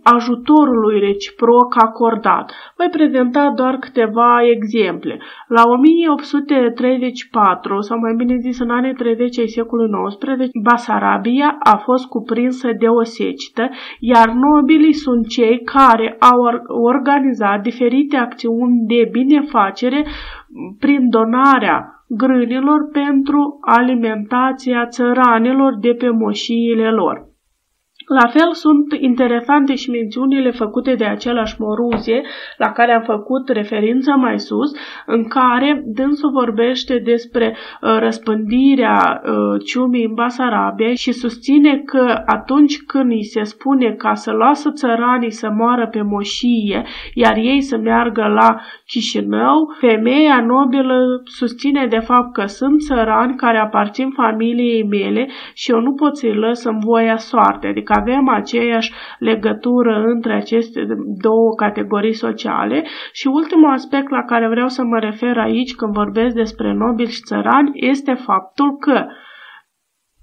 ajutorului 0.03 0.99
reciproc 0.99 1.83
acordat. 1.83 2.51
Voi 2.77 2.88
prezenta 2.91 3.53
doar 3.55 3.75
câteva 3.75 4.38
exemple. 4.53 5.21
La 5.47 5.61
1834, 5.65 7.81
sau 7.81 7.99
mai 7.99 8.13
bine 8.17 8.38
zis 8.38 8.59
în 8.59 8.69
anii 8.69 8.93
30 8.93 9.39
ai 9.39 9.47
secolului 9.47 10.07
XIX, 10.07 10.49
Basarabia 10.63 11.55
a 11.59 11.77
fost 11.77 12.07
cuprinsă 12.07 12.69
de 12.79 12.88
o 12.88 13.03
secetă, 13.03 13.69
iar 13.99 14.29
nobilii 14.29 14.93
sunt 14.93 15.27
cei 15.27 15.61
care 15.61 16.15
au 16.19 16.39
organizat 16.67 17.61
diferite 17.61 18.17
acțiuni 18.17 18.85
de 18.88 19.09
binefacere 19.11 20.05
prin 20.79 21.09
donarea 21.09 21.94
grânilor 22.08 22.89
pentru 22.91 23.58
alimentația 23.62 24.88
țăranilor 24.88 25.78
de 25.80 25.94
pe 25.94 26.10
moșiile 26.10 26.89
lor. 26.91 27.24
La 28.08 28.28
fel 28.28 28.54
sunt 28.54 28.94
interesante 29.00 29.76
și 29.76 29.89
mențiunile 29.89 30.52
făcute 30.52 30.96
de 30.96 31.06
același 31.06 31.56
Moruzie, 31.58 32.22
la 32.58 32.72
care 32.72 32.94
am 32.94 33.02
făcut 33.02 33.50
referință 33.50 34.12
mai 34.12 34.39
sus, 34.39 34.72
în 35.06 35.28
care 35.28 35.84
dânsul 35.86 36.32
vorbește 36.32 36.98
despre 36.98 37.56
uh, 37.56 37.98
răspândirea 38.00 39.22
uh, 39.24 39.62
ciumii 39.65 40.06
în 40.06 40.13
Basarabia 40.13 40.94
și 40.94 41.12
susține 41.12 41.78
că 41.78 42.22
atunci 42.26 42.82
când 42.82 43.12
îi 43.12 43.24
se 43.24 43.44
spune 43.44 43.91
ca 43.91 44.13
să 44.13 44.32
lasă 44.32 44.72
țăranii 44.72 45.32
să 45.32 45.50
moară 45.50 45.88
pe 45.88 46.02
moșie, 46.02 46.84
iar 47.13 47.38
ei 47.38 47.62
să 47.62 47.78
meargă 47.78 48.28
la 48.28 48.60
Chișinău, 48.88 49.74
femeia 49.80 50.41
nobilă 50.41 51.22
susține 51.24 51.88
de 51.88 52.00
fapt 52.00 52.34
că 52.34 52.46
sunt 52.46 52.82
țărani 52.82 53.36
care 53.36 53.58
aparțin 53.58 54.10
familiei 54.10 54.84
mele 54.84 55.30
și 55.54 55.72
eu 55.72 55.80
nu 55.80 55.94
pot 55.94 56.18
să-i 56.18 56.34
lăs 56.34 56.63
în 56.63 56.80
voia 56.80 57.18
soarte, 57.18 57.68
adică 57.68 57.94
avem 57.99 58.29
aceeași 58.29 58.93
legătură 59.19 60.03
între 60.05 60.34
aceste 60.34 60.86
două 61.21 61.55
categorii 61.55 62.13
sociale 62.13 62.84
și 63.12 63.27
ultimul 63.27 63.69
aspect 63.71 64.10
la 64.10 64.23
care 64.23 64.47
vreau 64.47 64.67
să 64.67 64.84
mă 64.84 64.99
refer 64.99 65.38
aici 65.38 65.75
când 65.75 65.93
vorbesc 65.93 66.36
despre 66.36 66.73
nobili 66.73 67.12
și 67.12 67.21
țărani 67.21 67.71
este 67.73 68.13
faptul 68.13 68.77
că 68.77 69.05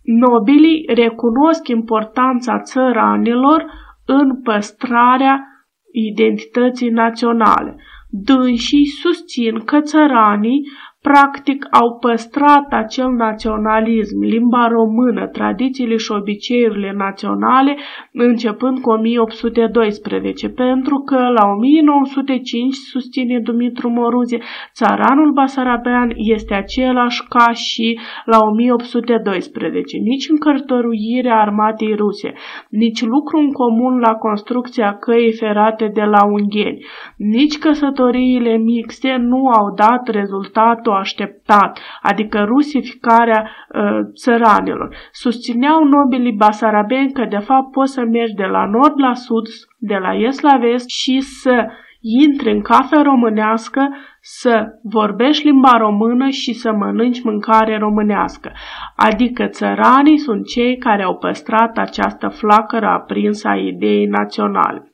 nobilii 0.02 0.88
recunosc 0.94 1.68
importanța 1.68 2.60
țăranilor 2.60 3.64
în 4.06 4.42
păstrarea 4.42 5.46
identității 5.92 6.90
naționale. 6.90 7.76
Dânsii 8.08 8.86
susțin 8.86 9.58
că 9.64 9.80
țăranii 9.80 10.68
practic 11.02 11.66
au 11.70 11.98
păstrat 11.98 12.66
acel 12.70 13.10
naționalism, 13.10 14.20
limba 14.20 14.66
română, 14.68 15.26
tradițiile 15.26 15.96
și 15.96 16.12
obiceiurile 16.12 16.92
naționale, 16.96 17.76
începând 18.12 18.78
cu 18.80 18.90
1812, 18.90 20.48
pentru 20.48 20.98
că 20.98 21.16
la 21.16 21.46
1905, 21.46 22.74
susține 22.74 23.38
Dumitru 23.38 23.88
Moruzie, 23.90 24.42
țaranul 24.74 25.32
basarabean 25.32 26.12
este 26.16 26.54
același 26.54 27.22
ca 27.28 27.52
și 27.52 27.98
la 28.24 28.38
1812. 28.38 29.96
Nici 29.96 30.28
încărtăruirea 30.28 31.40
armatei 31.40 31.94
ruse, 31.94 32.32
nici 32.68 33.02
lucru 33.02 33.38
în 33.38 33.50
comun 33.52 33.98
la 33.98 34.14
construcția 34.14 34.96
căii 34.96 35.32
ferate 35.32 35.90
de 35.94 36.02
la 36.02 36.24
ungheni, 36.24 36.84
nici 37.16 37.58
căsătoriile 37.58 38.56
mixte 38.56 39.16
nu 39.20 39.48
au 39.48 39.74
dat 39.74 40.08
rezultatul 40.08 40.91
efectul 40.92 41.22
așteptat, 41.22 41.78
adică 42.02 42.44
rusificarea 42.44 43.50
uh, 43.68 43.98
țăranilor. 44.14 44.96
Susțineau 45.12 45.84
nobilii 45.84 46.32
basarabeni 46.32 47.12
că 47.12 47.24
de 47.28 47.38
fapt 47.38 47.70
poți 47.70 47.92
să 47.92 48.00
mergi 48.00 48.34
de 48.34 48.44
la 48.44 48.64
nord 48.64 48.94
la 48.96 49.14
sud, 49.14 49.46
de 49.78 49.96
la 49.96 50.14
est 50.14 50.40
la 50.40 50.56
vest 50.56 50.88
și 50.88 51.20
să 51.20 51.66
intri 52.00 52.50
în 52.50 52.60
cafe 52.60 52.96
românească, 53.02 53.88
să 54.20 54.66
vorbești 54.82 55.46
limba 55.46 55.76
română 55.78 56.28
și 56.28 56.52
să 56.52 56.72
mănânci 56.72 57.22
mâncare 57.22 57.78
românească. 57.78 58.52
Adică 58.96 59.46
țăranii 59.46 60.18
sunt 60.18 60.46
cei 60.46 60.76
care 60.76 61.02
au 61.02 61.16
păstrat 61.16 61.78
această 61.78 62.28
flacără 62.28 62.86
aprinsă 62.86 63.48
a 63.48 63.56
ideii 63.56 64.06
naționale. 64.06 64.91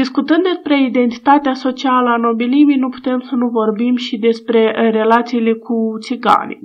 Discutând 0.00 0.42
despre 0.42 0.82
identitatea 0.82 1.54
socială 1.54 2.08
a 2.10 2.16
nobilimii, 2.16 2.76
nu 2.76 2.88
putem 2.88 3.20
să 3.20 3.34
nu 3.34 3.48
vorbim 3.48 3.96
și 3.96 4.16
despre 4.16 4.90
relațiile 4.90 5.52
cu 5.52 5.98
țiganii. 6.00 6.60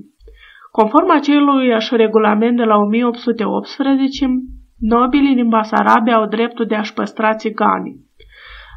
Conform 0.71 1.09
acelui 1.09 1.73
așa 1.73 1.95
regulament 1.95 2.57
de 2.57 2.63
la 2.63 2.75
1818, 2.75 4.25
nobilii 4.79 5.35
din 5.35 5.47
Basarabia 5.47 6.15
au 6.15 6.27
dreptul 6.27 6.65
de 6.65 6.75
a-și 6.75 6.93
păstra 6.93 7.35
țiganii 7.35 8.07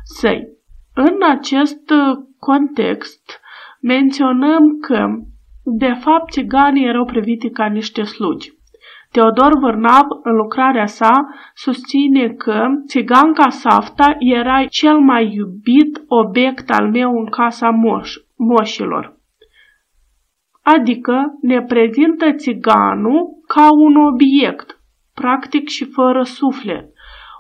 săi. 0.05 0.49
În 0.95 1.17
acest 1.31 1.93
context, 2.39 3.41
menționăm 3.81 4.79
că, 4.81 5.07
de 5.65 5.93
fapt, 6.01 6.31
țiganii 6.31 6.87
erau 6.87 7.05
privite 7.05 7.51
ca 7.51 7.67
niște 7.67 8.03
slugi. 8.03 8.53
Teodor 9.13 9.59
Vârnab, 9.59 10.07
în 10.23 10.35
lucrarea 10.35 10.87
sa, 10.87 11.29
susține 11.55 12.29
că 12.29 12.67
țiganca 12.87 13.49
Safta 13.49 14.17
era 14.19 14.65
cel 14.65 14.99
mai 14.99 15.33
iubit 15.35 16.03
obiect 16.07 16.71
al 16.71 16.91
meu 16.91 17.19
în 17.19 17.27
casa 17.27 17.71
moș, 17.71 18.13
moșilor. 18.37 19.17
Adică 20.63 21.39
ne 21.41 21.63
prezintă 21.63 22.33
țiganul 22.33 23.29
ca 23.47 23.69
un 23.73 23.97
obiect, 23.97 24.81
practic 25.15 25.69
și 25.69 25.85
fără 25.85 26.23
suflet. 26.23 26.93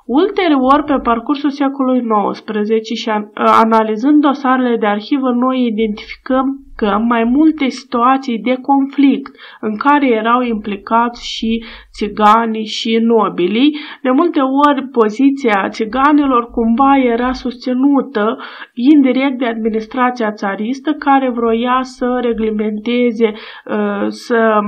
Ulterior, 0.04 0.82
pe 0.86 0.98
parcursul 1.02 1.50
secolului 1.50 2.06
XIX 2.32 2.98
și 3.00 3.10
analizând 3.34 4.20
dosarele 4.20 4.76
de 4.76 4.86
arhivă, 4.86 5.30
noi 5.30 5.66
identificăm 5.66 6.46
că 6.76 6.98
mai 7.08 7.24
multe 7.24 7.68
situații 7.68 8.38
de 8.38 8.54
conflict 8.62 9.36
în 9.60 9.76
care 9.76 10.08
erau 10.08 10.42
implicați 10.42 11.26
și 11.34 11.64
țiganii 11.92 12.66
și 12.66 12.96
nobilii, 12.96 13.76
de 14.02 14.10
multe 14.10 14.40
ori 14.40 14.88
poziția 14.88 15.68
țiganilor 15.68 16.50
cumva 16.50 16.96
era 16.98 17.32
susținută 17.32 18.38
indirect 18.74 19.38
de 19.38 19.46
administrația 19.46 20.32
țaristă 20.32 20.92
care 20.92 21.30
vroia 21.30 21.78
să 21.82 22.18
reglementeze, 22.22 23.32
uh, 23.32 24.06
să 24.08 24.58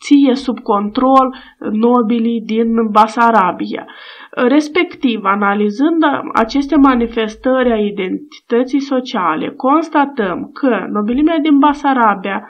ție 0.00 0.34
sub 0.34 0.58
control 0.58 1.34
nobilii 1.72 2.40
din 2.40 2.88
Basarabia. 2.90 3.86
Respectiv, 4.36 5.24
analizând 5.24 6.02
aceste 6.32 6.76
manifestări 6.76 7.72
a 7.72 7.76
identității 7.76 8.80
sociale, 8.80 9.50
constatăm 9.50 10.50
că 10.52 10.86
nobilimea 10.90 11.38
din 11.38 11.58
Basarabia 11.58 12.48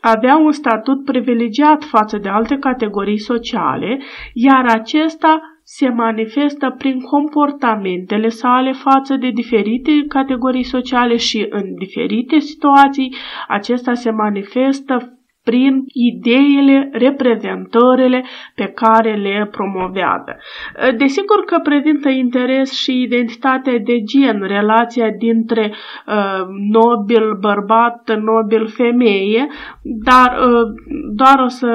avea 0.00 0.36
un 0.36 0.52
statut 0.52 1.04
privilegiat 1.04 1.84
față 1.84 2.18
de 2.18 2.28
alte 2.28 2.56
categorii 2.58 3.18
sociale, 3.18 4.00
iar 4.32 4.66
acesta 4.66 5.40
se 5.62 5.88
manifestă 5.88 6.74
prin 6.78 7.00
comportamentele 7.00 8.28
sale 8.28 8.72
față 8.72 9.16
de 9.16 9.30
diferite 9.30 10.04
categorii 10.08 10.62
sociale 10.62 11.16
și 11.16 11.46
în 11.50 11.74
diferite 11.74 12.38
situații. 12.38 13.14
Acesta 13.48 13.94
se 13.94 14.10
manifestă 14.10 15.15
prin 15.48 15.84
ideile, 15.92 16.88
reprezentările 16.92 18.24
pe 18.54 18.64
care 18.64 19.14
le 19.14 19.48
promovează. 19.50 20.36
Desigur 20.96 21.44
că 21.44 21.58
prezintă 21.62 22.08
interes 22.08 22.72
și 22.72 23.02
identitatea 23.02 23.78
de 23.78 24.02
gen, 24.02 24.42
relația 24.42 25.10
dintre 25.18 25.72
uh, 26.06 26.46
nobil 26.72 27.36
bărbat, 27.40 28.18
nobil 28.20 28.66
femeie, 28.66 29.46
dar 29.82 30.36
uh, 30.38 30.68
doar 31.14 31.38
o 31.44 31.48
să 31.48 31.70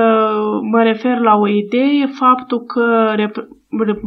mă 0.72 0.84
refer 0.84 1.20
la 1.20 1.36
o 1.36 1.48
idee, 1.48 2.06
faptul 2.06 2.60
că 2.66 3.14
rep- 3.16 3.48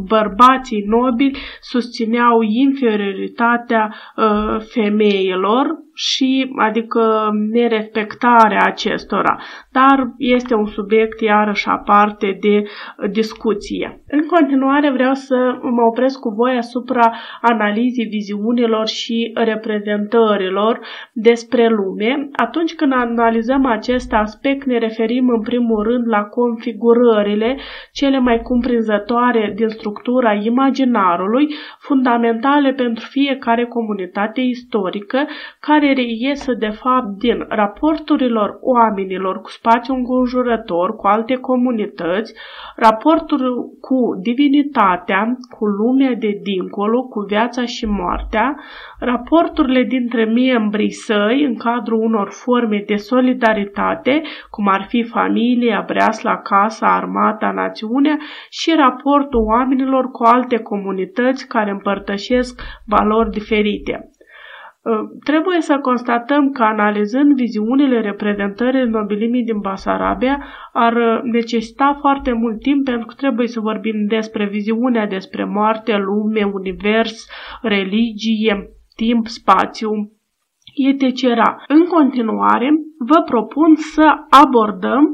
bărbații 0.09 0.85
nobili 0.87 1.39
susțineau 1.61 2.41
inferioritatea 2.41 3.95
uh, 4.17 4.61
femeilor 4.61 5.84
și 5.95 6.53
adică 6.57 7.31
nerespectarea 7.53 8.65
acestora, 8.65 9.39
dar 9.73 10.15
este 10.19 10.55
un 10.55 10.67
subiect 10.67 11.21
iarăși 11.21 11.69
aparte 11.69 12.39
de 12.41 12.63
discuție. 13.11 14.03
În 14.09 14.27
continuare 14.27 14.91
vreau 14.91 15.15
să 15.15 15.59
mă 15.63 15.83
opresc 15.83 16.19
cu 16.19 16.29
voi 16.29 16.57
asupra 16.57 17.13
analizii 17.41 18.05
viziunilor 18.05 18.87
și 18.87 19.31
reprezentărilor 19.35 20.81
despre 21.13 21.69
lume. 21.69 22.29
Atunci 22.33 22.75
când 22.75 22.93
analizăm 22.93 23.67
acest 23.67 24.13
aspect 24.13 24.65
ne 24.65 24.79
referim 24.79 25.29
în 25.29 25.41
primul 25.41 25.83
rând 25.83 26.09
la 26.09 26.23
configurările 26.23 27.59
cele 27.93 28.19
mai 28.19 28.41
cumprinzătoare 28.43 29.53
din 29.57 29.69
structura 29.69 30.33
imaginarului, 30.33 31.47
fundamentale 31.79 32.73
pentru 32.73 33.05
fiecare 33.11 33.65
comunitate 33.65 34.41
istorică, 34.41 35.27
care 35.61 35.84
reiese 35.93 36.55
de 36.55 36.69
fapt 36.69 37.07
din 37.19 37.47
raporturilor 37.49 38.59
oamenilor 38.61 39.41
cu 39.41 39.51
spațiul 39.51 39.97
înconjurător, 39.97 40.97
cu 40.97 41.07
alte 41.07 41.35
comunități, 41.35 42.35
raportul 42.77 43.41
cu 43.81 44.19
divinitatea, 44.23 45.37
cu 45.51 45.67
lumea 45.67 46.15
de 46.15 46.41
dincolo, 46.43 47.03
cu 47.03 47.21
viața 47.21 47.65
și 47.65 47.87
moartea, 47.87 48.57
raporturile 48.99 49.83
dintre 49.83 50.25
membrii 50.25 50.91
săi 50.91 51.45
în 51.45 51.57
cadrul 51.57 51.99
unor 51.99 52.29
forme 52.31 52.83
de 52.87 52.97
solidaritate, 52.97 54.23
cum 54.51 54.69
ar 54.69 54.85
fi 54.89 55.03
familia, 55.03 55.85
breasla, 55.87 56.37
casa, 56.37 56.87
armata, 56.87 57.51
națiunea 57.51 58.19
și 58.51 58.75
raportul 58.77 59.41
oamenilor 59.41 60.11
cu 60.11 60.23
alte 60.23 60.59
comunități 60.59 61.49
care 61.49 61.71
împărtășesc 61.71 62.63
valori 62.87 63.31
diferite. 63.31 64.11
Ă, 64.87 65.09
trebuie 65.25 65.61
să 65.61 65.79
constatăm 65.79 66.51
că 66.51 66.63
analizând 66.63 67.35
viziunile 67.35 68.01
reprezentării 68.01 68.85
nobilimii 68.85 69.45
din 69.45 69.59
Basarabia 69.61 70.45
ar 70.73 71.21
necesita 71.23 71.97
foarte 72.01 72.33
mult 72.33 72.61
timp 72.61 72.85
pentru 72.85 73.07
că 73.07 73.15
trebuie 73.17 73.47
să 73.47 73.61
vorbim 73.61 74.07
despre 74.09 74.47
viziunea 74.47 75.07
despre 75.07 75.45
moarte, 75.45 75.97
lume, 75.97 76.43
univers, 76.53 77.29
religie, 77.63 78.69
timp, 78.97 79.27
spațiu, 79.27 79.91
etc. 80.89 81.23
În 81.69 81.85
continuare, 81.85 82.71
vă 82.99 83.23
propun 83.25 83.75
să 83.75 84.15
abordăm 84.43 85.05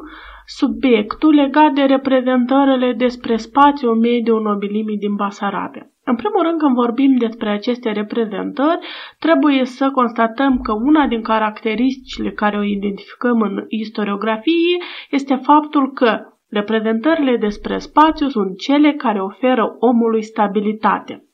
subiectul 0.47 1.35
legat 1.35 1.73
de 1.73 1.83
reprezentările 1.83 2.93
despre 2.93 3.37
spațiul 3.37 3.99
mediu 3.99 4.39
nobilimii 4.39 4.99
din 4.99 5.15
Basarabia. 5.15 5.90
În 6.11 6.17
primul 6.17 6.43
rând, 6.43 6.59
când 6.59 6.75
vorbim 6.75 7.17
despre 7.17 7.51
aceste 7.51 7.91
reprezentări, 7.93 8.79
trebuie 9.19 9.65
să 9.65 9.91
constatăm 9.91 10.59
că 10.61 10.73
una 10.73 11.07
din 11.07 11.23
caracteristicile 11.23 12.31
care 12.31 12.57
o 12.59 12.63
identificăm 12.63 13.41
în 13.41 13.65
istoriografie 13.69 14.77
este 15.11 15.35
faptul 15.35 15.93
că 15.93 16.19
reprezentările 16.49 17.37
despre 17.37 17.79
spațiu 17.79 18.29
sunt 18.29 18.59
cele 18.59 18.93
care 18.93 19.21
oferă 19.23 19.77
omului 19.79 20.23
stabilitate. 20.23 21.25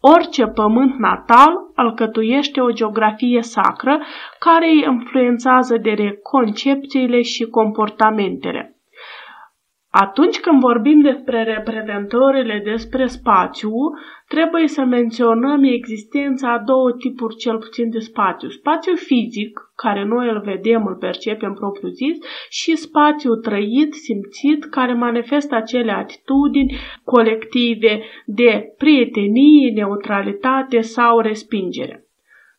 Orice 0.00 0.46
pământ 0.46 0.98
natal 0.98 1.52
alcătuiește 1.74 2.60
o 2.60 2.70
geografie 2.70 3.42
sacră 3.42 4.02
care 4.38 4.68
îi 4.68 4.84
influențează 4.92 5.76
de 5.76 6.18
concepțiile 6.22 7.22
și 7.22 7.44
comportamentele. 7.44 8.75
Atunci 9.98 10.40
când 10.40 10.60
vorbim 10.60 11.00
despre 11.00 11.42
reprezentările 11.42 12.60
despre 12.64 13.06
spațiu, 13.06 13.72
trebuie 14.28 14.68
să 14.68 14.84
menționăm 14.84 15.62
existența 15.62 16.52
a 16.52 16.58
două 16.58 16.92
tipuri 16.92 17.36
cel 17.36 17.58
puțin 17.58 17.90
de 17.90 17.98
spațiu. 17.98 18.48
Spațiu 18.48 18.94
fizic, 18.94 19.60
care 19.76 20.04
noi 20.04 20.28
îl 20.28 20.40
vedem, 20.44 20.86
îl 20.86 20.94
percepem 20.94 21.52
propriu 21.52 21.88
zis, 21.88 22.18
și 22.48 22.76
spațiu 22.76 23.34
trăit, 23.34 23.94
simțit, 23.94 24.64
care 24.64 24.94
manifestă 24.94 25.54
acele 25.54 25.92
atitudini 25.92 26.76
colective 27.04 28.02
de 28.26 28.74
prietenie, 28.78 29.72
neutralitate 29.74 30.80
sau 30.80 31.20
respingere. 31.20 32.06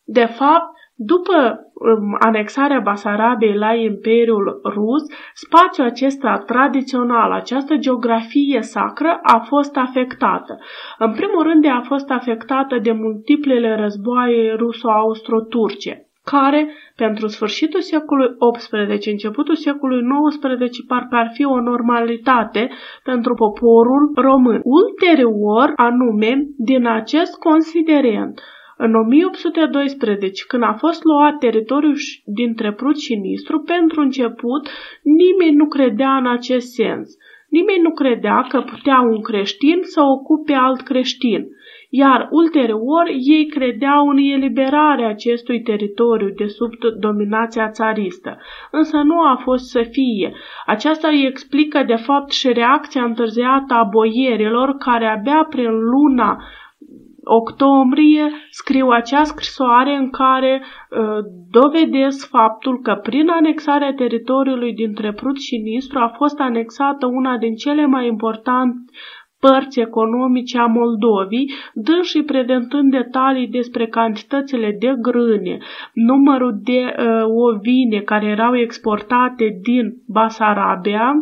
De 0.04 0.24
fapt, 0.24 0.77
după 1.00 1.60
um, 1.74 2.16
anexarea 2.18 2.80
Basarabiei 2.80 3.54
la 3.54 3.74
Imperiul 3.74 4.60
Rus, 4.74 5.02
spațiul 5.34 5.86
acesta 5.86 6.42
tradițional, 6.46 7.32
această 7.32 7.76
geografie 7.76 8.62
sacră 8.62 9.18
a 9.22 9.38
fost 9.38 9.76
afectată. 9.76 10.58
În 10.98 11.12
primul 11.12 11.42
rând, 11.42 11.64
a 11.66 11.82
fost 11.84 12.10
afectată 12.10 12.78
de 12.78 12.92
multiplele 12.92 13.76
războaie 13.76 14.52
ruso-austro-turce 14.52 16.02
care, 16.24 16.68
pentru 16.96 17.26
sfârșitul 17.26 17.80
secolului 17.80 18.36
XVIII, 18.56 19.12
începutul 19.12 19.54
secolului 19.54 20.04
XIX, 20.28 20.84
parcă 20.86 21.16
ar 21.16 21.30
fi 21.32 21.44
o 21.44 21.60
normalitate 21.60 22.70
pentru 23.04 23.34
poporul 23.34 24.12
român. 24.14 24.60
Ulterior, 24.62 25.72
anume, 25.76 26.32
din 26.56 26.86
acest 26.86 27.38
considerent, 27.38 28.40
în 28.78 28.94
1812, 28.94 30.44
când 30.48 30.62
a 30.62 30.74
fost 30.78 31.04
luat 31.04 31.38
teritoriul 31.38 31.96
dintre 32.24 32.72
Prut 32.72 32.98
și 32.98 33.14
Nistru, 33.14 33.58
pentru 33.60 34.00
început, 34.00 34.68
nimeni 35.02 35.56
nu 35.56 35.66
credea 35.66 36.16
în 36.16 36.26
acest 36.26 36.66
sens. 36.72 37.16
Nimeni 37.48 37.82
nu 37.82 37.90
credea 37.90 38.46
că 38.48 38.60
putea 38.60 38.98
un 39.00 39.20
creștin 39.22 39.78
să 39.82 40.00
ocupe 40.02 40.52
alt 40.52 40.80
creștin 40.80 41.46
iar 41.90 42.28
ulterior 42.30 43.06
ei 43.36 43.46
credeau 43.46 44.08
în 44.08 44.16
eliberarea 44.16 45.08
acestui 45.08 45.62
teritoriu 45.62 46.28
de 46.28 46.46
sub 46.46 46.70
dominația 47.00 47.70
țaristă. 47.70 48.38
Însă 48.70 48.96
nu 48.96 49.20
a 49.20 49.40
fost 49.42 49.64
să 49.64 49.82
fie. 49.90 50.32
Aceasta 50.66 51.08
îi 51.08 51.26
explică 51.26 51.82
de 51.86 51.94
fapt 51.94 52.30
și 52.32 52.52
reacția 52.52 53.04
întârziată 53.04 53.74
a 53.74 53.88
boierilor 53.90 54.76
care 54.76 55.06
abia 55.06 55.46
prin 55.50 55.70
luna 55.70 56.42
octombrie 57.28 58.30
scriu 58.50 58.88
acea 58.88 59.24
scrisoare 59.24 59.94
în 59.94 60.10
care 60.10 60.62
uh, 60.62 60.98
dovedesc 61.50 62.28
faptul 62.28 62.80
că 62.80 62.94
prin 63.02 63.28
anexarea 63.28 63.94
teritoriului 63.94 64.72
dintre 64.72 65.12
Prut 65.12 65.40
și 65.40 65.56
Nistru 65.56 65.98
a 65.98 66.12
fost 66.16 66.40
anexată 66.40 67.06
una 67.06 67.36
din 67.36 67.54
cele 67.54 67.86
mai 67.86 68.06
importante 68.06 68.92
părți 69.40 69.80
economice 69.80 70.58
a 70.58 70.66
Moldovii, 70.66 71.52
și 72.02 72.22
prezentând 72.22 72.90
detalii 72.90 73.48
despre 73.48 73.86
cantitățile 73.86 74.76
de 74.78 74.94
grâne, 75.00 75.58
numărul 75.92 76.60
de 76.62 76.94
uh, 76.98 77.22
ovine 77.26 78.00
care 78.00 78.26
erau 78.26 78.56
exportate 78.56 79.58
din 79.62 79.94
Basarabia 80.06 81.14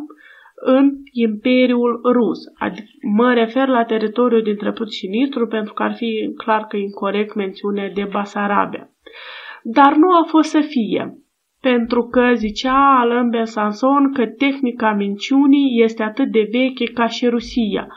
în 0.64 0.92
Imperiul 1.12 2.00
Rus. 2.12 2.38
Adică 2.58 2.88
mă 3.16 3.32
refer 3.34 3.68
la 3.68 3.84
teritoriul 3.84 4.42
dintre 4.42 4.72
Put 4.72 4.92
și 4.92 5.06
Nistru 5.06 5.46
pentru 5.46 5.72
că 5.74 5.82
ar 5.82 5.94
fi 5.94 6.32
clar 6.36 6.64
că 6.66 6.76
incorrect 6.76 7.34
mențiune 7.34 7.92
de 7.94 8.08
Basarabia. 8.12 8.90
Dar 9.62 9.94
nu 9.94 10.08
a 10.10 10.24
fost 10.28 10.50
să 10.50 10.60
fie 10.60 11.20
pentru 11.60 12.02
că 12.02 12.32
zicea 12.34 12.98
Alain 13.00 13.30
Besançon 13.30 14.12
că 14.12 14.26
tehnica 14.26 14.92
minciunii 14.92 15.82
este 15.82 16.02
atât 16.02 16.30
de 16.30 16.48
veche 16.50 16.84
ca 16.84 17.06
și 17.06 17.26
Rusia. 17.26 17.88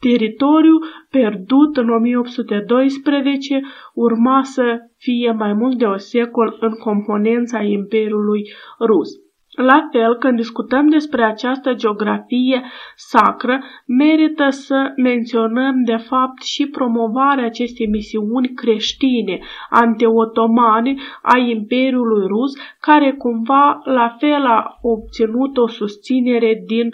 Teritoriu 0.00 0.78
pierdut 1.10 1.76
în 1.76 1.88
1812 1.88 3.60
urma 3.94 4.42
să 4.42 4.78
fie 4.96 5.32
mai 5.32 5.52
mult 5.52 5.78
de 5.78 5.84
o 5.84 5.96
secol 5.96 6.56
în 6.60 6.72
componența 6.72 7.62
Imperiului 7.62 8.42
Rus. 8.80 9.25
La 9.56 9.88
fel, 9.92 10.16
când 10.16 10.36
discutăm 10.36 10.88
despre 10.88 11.24
această 11.24 11.74
geografie 11.74 12.62
sacră, 12.94 13.62
merită 13.86 14.48
să 14.48 14.92
menționăm 14.96 15.84
de 15.84 15.96
fapt 15.96 16.42
și 16.42 16.66
promovarea 16.66 17.44
acestei 17.44 17.86
misiuni 17.86 18.48
creștine 18.54 19.40
anteotomane 19.70 20.94
a 21.22 21.38
Imperiului 21.38 22.26
Rus, 22.26 22.52
care 22.80 23.12
cumva 23.12 23.80
la 23.84 24.16
fel 24.18 24.46
a 24.46 24.78
obținut 24.82 25.56
o 25.56 25.66
susținere 25.66 26.62
din 26.66 26.90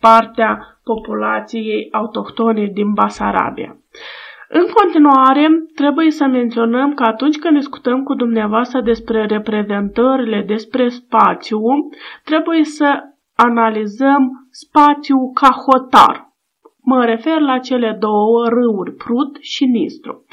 partea 0.00 0.80
populației 0.84 1.88
autohtone 1.92 2.70
din 2.72 2.92
Basarabia. 2.92 3.76
În 4.48 4.66
continuare, 4.74 5.48
trebuie 5.74 6.10
să 6.10 6.26
menționăm 6.26 6.94
că 6.94 7.02
atunci 7.02 7.38
când 7.38 7.56
discutăm 7.56 8.02
cu 8.02 8.14
dumneavoastră 8.14 8.80
despre 8.80 9.26
reprezentările 9.26 10.44
despre 10.46 10.88
spațiu, 10.88 11.60
trebuie 12.24 12.64
să 12.64 13.00
analizăm 13.36 14.48
spațiul 14.50 15.30
ca 15.34 15.48
hotar. 15.48 16.26
Mă 16.82 17.04
refer 17.04 17.40
la 17.40 17.58
cele 17.58 17.96
două 17.98 18.48
râuri, 18.48 18.94
Prut 18.94 19.36
și 19.40 19.64
Nistru. 19.64 20.24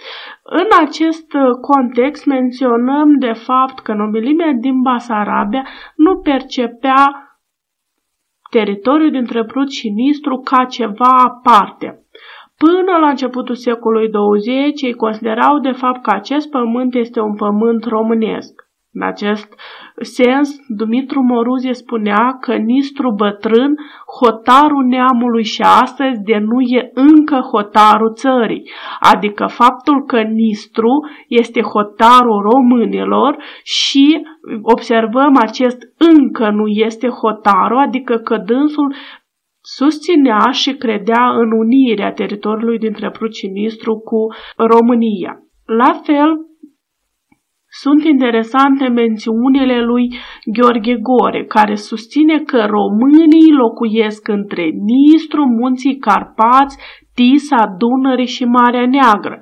În 0.43 0.67
acest 0.85 1.31
context 1.61 2.25
menționăm 2.25 3.17
de 3.19 3.31
fapt 3.31 3.79
că 3.79 3.93
nobilimea 3.93 4.51
din 4.59 4.81
Basarabia 4.81 5.67
nu 5.95 6.17
percepea 6.17 7.29
teritoriul 8.49 9.11
dintre 9.11 9.45
Prut 9.45 9.71
și 9.71 9.89
Nistru 9.89 10.37
ca 10.37 10.65
ceva 10.65 11.11
aparte. 11.23 12.04
Până 12.57 12.97
la 13.01 13.09
începutul 13.09 13.55
secolului 13.55 14.09
20, 14.09 14.81
ei 14.81 14.93
considerau 14.93 15.59
de 15.59 15.71
fapt 15.71 16.01
că 16.01 16.11
acest 16.13 16.49
pământ 16.49 16.95
este 16.95 17.19
un 17.19 17.35
pământ 17.35 17.85
românesc. 17.85 18.63
În 18.97 19.01
acest 19.07 19.53
sens, 20.01 20.55
Dumitru 20.67 21.21
Moruzie 21.21 21.73
spunea 21.73 22.37
că 22.39 22.55
Nistru 22.55 23.11
bătrân, 23.11 23.75
hotarul 24.19 24.83
neamului 24.85 25.43
și 25.43 25.61
astăzi 25.61 26.21
de 26.23 26.37
nu 26.37 26.61
e 26.61 26.91
încă 26.93 27.39
hotarul 27.39 28.13
țării, 28.13 28.69
adică 28.99 29.45
faptul 29.45 30.05
că 30.05 30.21
Nistru 30.21 31.09
este 31.27 31.61
hotarul 31.61 32.49
românilor 32.51 33.37
și 33.63 34.27
observăm 34.61 35.37
acest 35.37 35.77
încă 35.97 36.49
nu 36.49 36.67
este 36.67 37.07
hotarul, 37.07 37.77
adică 37.77 38.15
că 38.15 38.37
dânsul 38.37 38.95
susținea 39.65 40.51
și 40.51 40.71
credea 40.73 41.23
în 41.41 41.51
unirea 41.51 42.11
teritoriului 42.11 42.77
dintre 42.77 43.09
Prucinistru 43.09 43.93
cu 43.93 44.19
România. 44.57 45.33
La 45.65 45.91
fel, 46.03 46.29
sunt 47.67 48.03
interesante 48.03 48.87
mențiunile 48.87 49.81
lui 49.81 50.05
Gheorghe 50.53 50.95
Gore, 50.95 51.45
care 51.45 51.75
susține 51.75 52.39
că 52.39 52.65
românii 52.65 53.51
locuiesc 53.51 54.27
între 54.27 54.63
Nistru, 54.63 55.43
Munții 55.45 55.97
Carpați, 55.97 56.77
Tisa, 57.13 57.75
Dunăre 57.77 58.23
și 58.23 58.43
Marea 58.45 58.87
Neagră, 58.87 59.39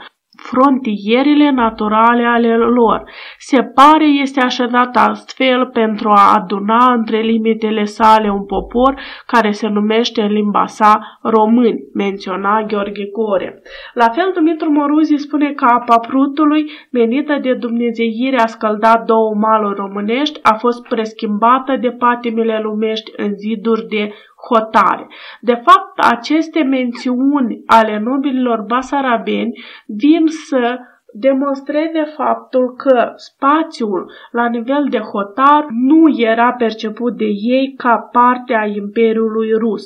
frontierele 0.54 1.51
naturale 1.51 2.24
ale 2.24 2.56
lor. 2.56 3.04
Se 3.38 3.62
pare 3.64 4.06
este 4.06 4.41
așezat 4.41 4.95
astfel 4.95 5.66
pentru 5.66 6.10
a 6.10 6.34
aduna 6.36 6.93
între 6.93 7.20
limitele 7.20 7.84
sale 7.84 8.30
un 8.30 8.45
popor 8.45 8.99
care 9.26 9.51
se 9.51 9.68
numește 9.68 10.22
în 10.22 10.32
limba 10.32 10.66
sa 10.66 11.20
români, 11.22 11.80
menționa 11.93 12.66
Gheorghe 12.68 13.10
Gore. 13.12 13.62
La 13.93 14.10
fel, 14.10 14.32
Dumitru 14.34 14.72
Moruzi 14.72 15.16
spune 15.16 15.51
că 15.51 15.66
apa 15.66 15.97
prutului, 16.08 16.72
menită 16.91 17.38
de 17.41 17.54
dumnezeire 17.54 18.39
a 18.39 18.45
scăldat 18.45 19.06
două 19.06 19.34
maluri 19.36 19.76
românești, 19.76 20.39
a 20.43 20.54
fost 20.54 20.88
preschimbată 20.88 21.78
de 21.82 21.89
patimile 21.89 22.60
lumești 22.64 23.12
în 23.16 23.34
ziduri 23.36 23.88
de 23.88 24.14
hotare. 24.50 25.08
De 25.41 25.54
fapt, 25.54 26.00
aceste 26.12 26.64
mențiuni 26.64 27.64
ale 27.66 28.00
nobililor 28.00 28.62
basarabeni 28.68 29.64
vin 29.86 30.28
să 30.28 30.80
demonstreze 31.14 32.04
faptul 32.16 32.76
că 32.76 33.12
spațiul 33.16 34.12
la 34.32 34.48
nivel 34.48 34.88
de 34.89 35.00
hotar 35.00 35.66
nu 35.70 36.10
era 36.18 36.54
perceput 36.54 37.18
de 37.18 37.26
ei 37.26 37.74
ca 37.78 38.10
parte 38.12 38.54
a 38.54 38.66
Imperiului 38.66 39.52
Rus. 39.52 39.84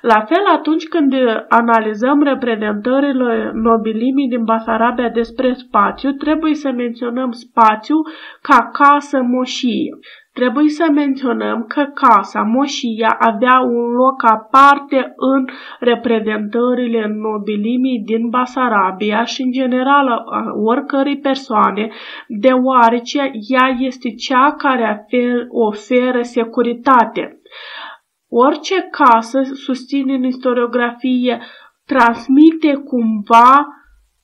La 0.00 0.20
fel, 0.20 0.44
atunci 0.54 0.88
când 0.88 1.14
analizăm 1.48 2.22
reprezentările 2.22 3.50
nobilimii 3.54 4.28
din 4.28 4.44
Basarabia 4.44 5.08
despre 5.08 5.52
spațiu, 5.52 6.10
trebuie 6.10 6.54
să 6.54 6.70
menționăm 6.70 7.30
spațiu 7.30 7.96
ca 8.42 8.70
casă 8.72 9.22
moșie. 9.22 9.98
Trebuie 10.38 10.68
să 10.68 10.86
menționăm 10.94 11.64
că 11.68 11.84
casa 11.94 12.42
Moșia 12.42 13.16
avea 13.18 13.60
un 13.60 13.90
loc 13.90 14.22
aparte 14.24 15.12
în 15.16 15.48
reprezentările 15.80 17.06
nobilimii 17.06 18.02
din 18.04 18.28
Basarabia 18.28 19.24
și 19.24 19.42
în 19.42 19.50
general 19.50 20.08
a 20.08 20.24
oricărei 20.64 21.18
persoane, 21.18 21.90
deoarece 22.28 23.30
ea 23.48 23.76
este 23.78 24.08
cea 24.10 24.54
care 24.58 25.06
oferă 25.48 26.22
securitate. 26.22 27.40
Orice 28.28 28.88
casă, 28.90 29.42
susține 29.42 30.14
în 30.14 30.24
istoriografie, 30.24 31.40
transmite 31.86 32.72
cumva 32.74 33.66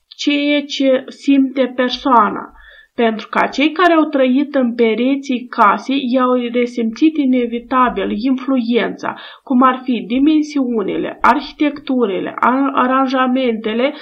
ceea 0.07 0.61
ce 0.61 1.03
simte 1.07 1.73
persoana 1.75 2.54
pentru 2.95 3.27
ca 3.29 3.47
cei 3.47 3.71
care 3.71 3.93
au 3.93 4.03
trăit 4.03 4.55
în 4.55 4.75
pereții 4.75 5.47
casei 5.49 6.01
i-au 6.13 6.33
resimțit 6.53 7.17
inevitabil 7.17 8.09
influența, 8.11 9.15
cum 9.43 9.61
ar 9.61 9.79
fi 9.83 10.03
dimensiunile, 10.07 11.17
arhitecturile, 11.21 12.35
aranjamentele, 12.73 13.93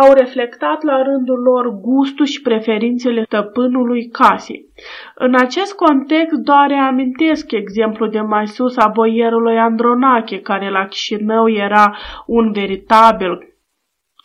au 0.00 0.12
reflectat 0.12 0.82
la 0.82 1.02
rândul 1.02 1.38
lor 1.38 1.80
gustul 1.80 2.26
și 2.26 2.40
preferințele 2.40 3.22
stăpânului 3.22 4.08
casei. 4.08 4.68
În 5.14 5.34
acest 5.34 5.74
context 5.74 6.36
doar 6.38 6.68
reamintesc 6.68 7.52
exemplul 7.52 8.10
de 8.10 8.20
mai 8.20 8.46
sus 8.46 8.76
a 8.76 8.88
boierului 8.94 9.58
Andronache, 9.58 10.40
care 10.40 10.70
la 10.70 10.86
Chișinău 10.86 11.48
era 11.48 11.96
un 12.26 12.52
veritabil 12.52 13.49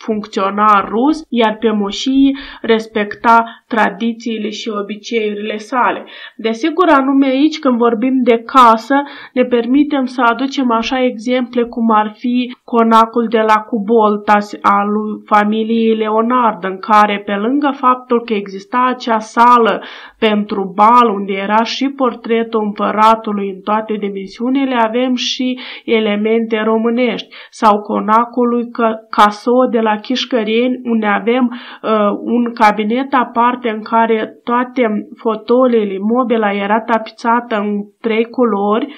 funcționar 0.06 0.88
rus, 0.90 1.18
iar 1.30 1.58
pe 1.60 1.72
moșii 1.72 2.38
respecta 2.62 3.38
tradițiile 3.68 4.50
și 4.50 4.70
obiceiurile 4.82 5.58
sale. 5.58 6.06
Desigur, 6.36 6.88
anume 6.90 7.28
aici, 7.28 7.60
când 7.60 7.78
vorbim 7.78 8.16
de 8.24 8.38
casă, 8.54 8.96
ne 9.34 9.44
permitem 9.44 10.06
să 10.06 10.22
aducem 10.32 10.72
așa 10.72 11.04
exemple 11.04 11.64
cum 11.64 11.92
ar 11.92 12.14
fi 12.18 12.56
conacul 12.64 13.26
de 13.30 13.44
la 13.52 13.58
Cuboltas 13.70 14.54
al 14.62 14.88
lui 14.96 15.22
familiei 15.26 15.96
Leonard, 15.96 16.64
în 16.64 16.78
care, 16.80 17.22
pe 17.26 17.36
lângă 17.36 17.70
faptul 17.74 18.22
că 18.26 18.34
exista 18.34 18.86
acea 18.88 19.20
sală 19.20 19.84
pentru 20.20 20.74
bal, 20.76 21.08
unde 21.18 21.34
era 21.34 21.64
și 21.64 21.86
portretul 21.90 22.62
împăratului 22.64 23.50
în 23.50 23.60
toate 23.64 23.94
dimensiunile, 23.94 24.76
avem 24.76 25.16
și 25.16 25.60
elemente 25.86 26.62
românești, 26.64 27.28
sau 27.50 27.82
conacul 27.82 28.48
lui 28.48 28.66
Caso 29.10 29.66
de 29.72 29.80
la 29.80 29.95
Chișcăreni, 29.96 30.82
unde 30.84 31.06
avem 31.06 31.52
uh, 31.52 31.92
un 32.22 32.54
cabinet 32.54 33.14
aparte 33.14 33.70
în 33.70 33.82
care 33.82 34.40
toate 34.44 35.08
fotolele, 35.16 35.98
mobila 36.00 36.52
era 36.52 36.82
tapizată 36.82 37.56
în 37.56 37.84
trei 38.02 38.26
culori, 38.26 38.96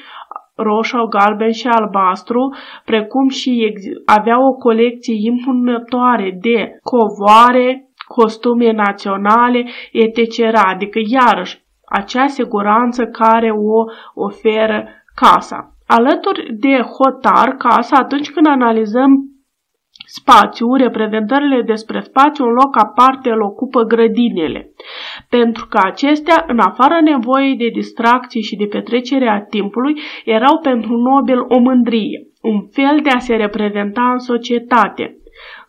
roșu, 0.55 1.07
galben 1.09 1.51
și 1.51 1.67
albastru, 1.67 2.55
precum 2.85 3.29
și 3.29 3.73
avea 4.05 4.37
o 4.47 4.53
colecție 4.53 5.15
impunătoare 5.19 6.37
de 6.41 6.71
covoare, 6.83 7.89
costume 8.07 8.71
naționale, 8.71 9.65
etc. 9.91 10.39
Adică, 10.53 10.99
iarăși, 11.05 11.65
acea 11.85 12.27
siguranță 12.27 13.05
care 13.05 13.51
o 13.51 13.83
oferă 14.13 14.87
casa. 15.15 15.71
Alături 15.87 16.53
de 16.59 16.81
hotar, 16.81 17.55
casa, 17.57 17.97
atunci 17.97 18.31
când 18.31 18.47
analizăm 18.47 19.36
spațiu, 20.07 20.73
reprezentările 20.75 21.61
despre 21.61 21.99
spațiu, 21.99 22.45
un 22.45 22.51
loc 22.51 22.77
aparte 22.77 23.29
îl 23.29 23.41
ocupă 23.41 23.83
grădinile, 23.83 24.71
pentru 25.29 25.67
că 25.67 25.79
acestea, 25.83 26.45
în 26.47 26.59
afara 26.59 27.01
nevoii 27.01 27.57
de 27.57 27.67
distracție 27.73 28.41
și 28.41 28.55
de 28.55 28.65
petrecere 28.65 29.27
a 29.27 29.41
timpului, 29.41 29.99
erau 30.25 30.59
pentru 30.59 30.97
nobil 30.97 31.39
o 31.47 31.59
mândrie, 31.59 32.27
un 32.41 32.67
fel 32.71 32.99
de 33.03 33.09
a 33.09 33.19
se 33.19 33.35
reprezenta 33.35 34.11
în 34.11 34.19
societate. 34.19 35.17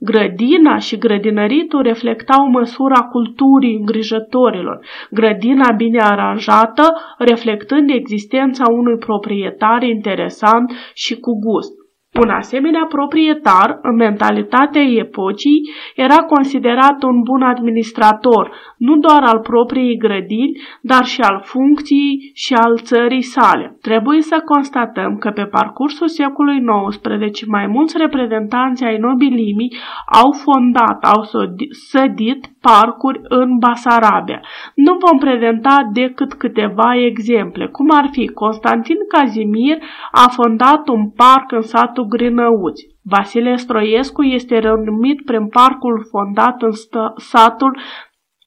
Grădina 0.00 0.78
și 0.78 0.98
grădinăritul 0.98 1.82
reflectau 1.82 2.48
măsura 2.50 3.00
culturii 3.00 3.76
îngrijătorilor, 3.76 4.86
grădina 5.10 5.70
bine 5.70 5.98
aranjată 6.02 6.82
reflectând 7.18 7.90
existența 7.90 8.64
unui 8.70 8.96
proprietar 8.96 9.82
interesant 9.82 10.72
și 10.94 11.18
cu 11.18 11.38
gust. 11.38 11.87
Un 12.22 12.28
asemenea 12.28 12.86
proprietar, 12.88 13.78
în 13.82 13.94
mentalitatea 13.94 14.82
epocii, 14.82 15.60
era 15.96 16.16
considerat 16.16 17.02
un 17.02 17.22
bun 17.22 17.42
administrator, 17.42 18.50
nu 18.76 18.96
doar 18.96 19.22
al 19.22 19.38
propriei 19.38 19.96
grădini, 19.96 20.60
dar 20.80 21.04
și 21.04 21.20
al 21.20 21.40
funcției 21.44 22.30
și 22.34 22.54
al 22.54 22.78
țării 22.82 23.22
sale. 23.22 23.76
Trebuie 23.82 24.20
să 24.20 24.42
constatăm 24.44 25.16
că 25.16 25.30
pe 25.30 25.44
parcursul 25.44 26.08
secolului 26.08 26.64
XIX 26.88 27.46
mai 27.46 27.66
mulți 27.66 27.96
reprezentanți 27.98 28.84
ai 28.84 28.98
nobilimii 28.98 29.74
au 30.22 30.30
fondat, 30.44 31.04
au 31.04 31.22
sădit 31.70 32.46
parcuri 32.68 33.20
în 33.22 33.58
Basarabia. 33.58 34.40
Nu 34.74 34.96
vom 35.06 35.18
prezenta 35.18 35.88
decât 35.92 36.34
câteva 36.34 36.96
exemple, 36.96 37.66
cum 37.66 37.90
ar 37.90 38.08
fi 38.10 38.26
Constantin 38.26 38.96
Cazimir 39.08 39.78
a 40.10 40.28
fondat 40.28 40.88
un 40.88 41.10
parc 41.10 41.52
în 41.52 41.62
satul 41.62 42.04
Grânăuți. 42.04 42.86
Vasile 43.02 43.56
Stroiescu 43.56 44.22
este 44.22 44.58
renumit 44.58 45.24
prin 45.24 45.46
parcul 45.46 46.06
fondat 46.10 46.62
în 46.62 46.70
satul 47.16 47.78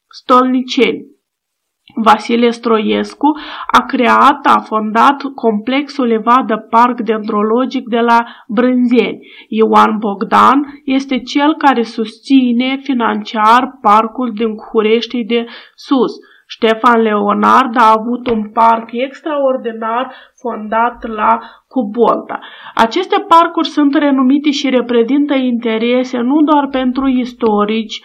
Stolniceni. 0.07 1.05
Vasile 1.95 2.49
Stroiescu 2.49 3.37
a 3.67 3.81
creat, 3.85 4.45
a 4.45 4.59
fondat 4.59 5.21
complexul 5.35 6.11
Evadă 6.11 6.67
Parc 6.69 6.99
Dendrologic 6.99 7.87
de 7.87 7.99
la 7.99 8.25
Brânzeni. 8.47 9.19
Ioan 9.47 9.97
Bogdan 9.97 10.81
este 10.85 11.19
cel 11.19 11.55
care 11.57 11.83
susține 11.83 12.79
financiar 12.83 13.77
parcul 13.81 14.31
din 14.33 14.55
Curești 14.55 15.23
de 15.23 15.45
Sus. 15.75 16.13
Ștefan 16.47 17.01
Leonard 17.01 17.77
a 17.77 17.93
avut 17.97 18.27
un 18.27 18.49
parc 18.49 18.89
extraordinar 18.91 20.15
fondat 20.41 21.07
la 21.07 21.39
Cubolta. 21.67 22.39
Aceste 22.75 23.25
parcuri 23.27 23.67
sunt 23.67 23.95
renumite 23.95 24.51
și 24.51 24.69
reprezintă 24.69 25.33
interese 25.33 26.17
nu 26.17 26.41
doar 26.41 26.67
pentru 26.67 27.07
istorici, 27.07 28.01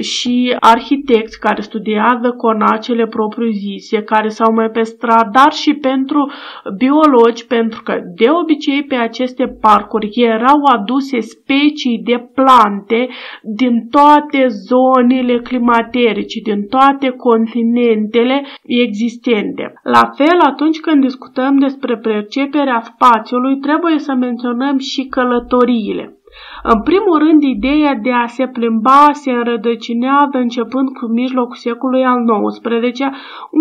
și 0.00 0.56
arhitecți 0.60 1.38
care 1.38 1.60
studiază 1.60 2.30
conacele 2.36 3.06
propriu-zise, 3.06 4.02
care 4.02 4.28
s-au 4.28 4.52
mai 4.52 4.70
pestrat, 4.70 5.30
dar 5.30 5.52
și 5.52 5.74
pentru 5.74 6.30
biologi, 6.76 7.46
pentru 7.46 7.82
că 7.82 8.00
de 8.16 8.26
obicei 8.42 8.84
pe 8.84 8.94
aceste 8.94 9.46
parcuri 9.60 10.10
erau 10.12 10.58
aduse 10.72 11.20
specii 11.20 12.02
de 12.04 12.30
plante 12.34 13.08
din 13.42 13.88
toate 13.90 14.46
zonele 14.46 15.38
climaterice, 15.38 16.40
din 16.40 16.66
toate 16.66 17.08
continentele 17.10 18.46
existente. 18.62 19.72
La 19.82 20.10
fel, 20.16 20.38
atunci 20.46 20.80
când 20.80 21.00
discutăm 21.00 21.58
despre 21.58 21.96
perceperea 21.96 22.80
spațiului, 22.80 23.58
trebuie 23.58 23.98
să 23.98 24.14
menționăm 24.14 24.78
și 24.78 25.06
călătoriile. 25.06 26.19
În 26.62 26.82
primul 26.82 27.18
rând, 27.18 27.42
ideea 27.42 27.94
de 27.94 28.12
a 28.12 28.26
se 28.26 28.46
plimba 28.46 29.08
se 29.12 29.30
înrădăcinează 29.30 30.36
începând 30.38 30.88
cu 30.88 31.06
mijlocul 31.06 31.56
secolului 31.56 32.04
al 32.04 32.24
XIX, 32.48 33.00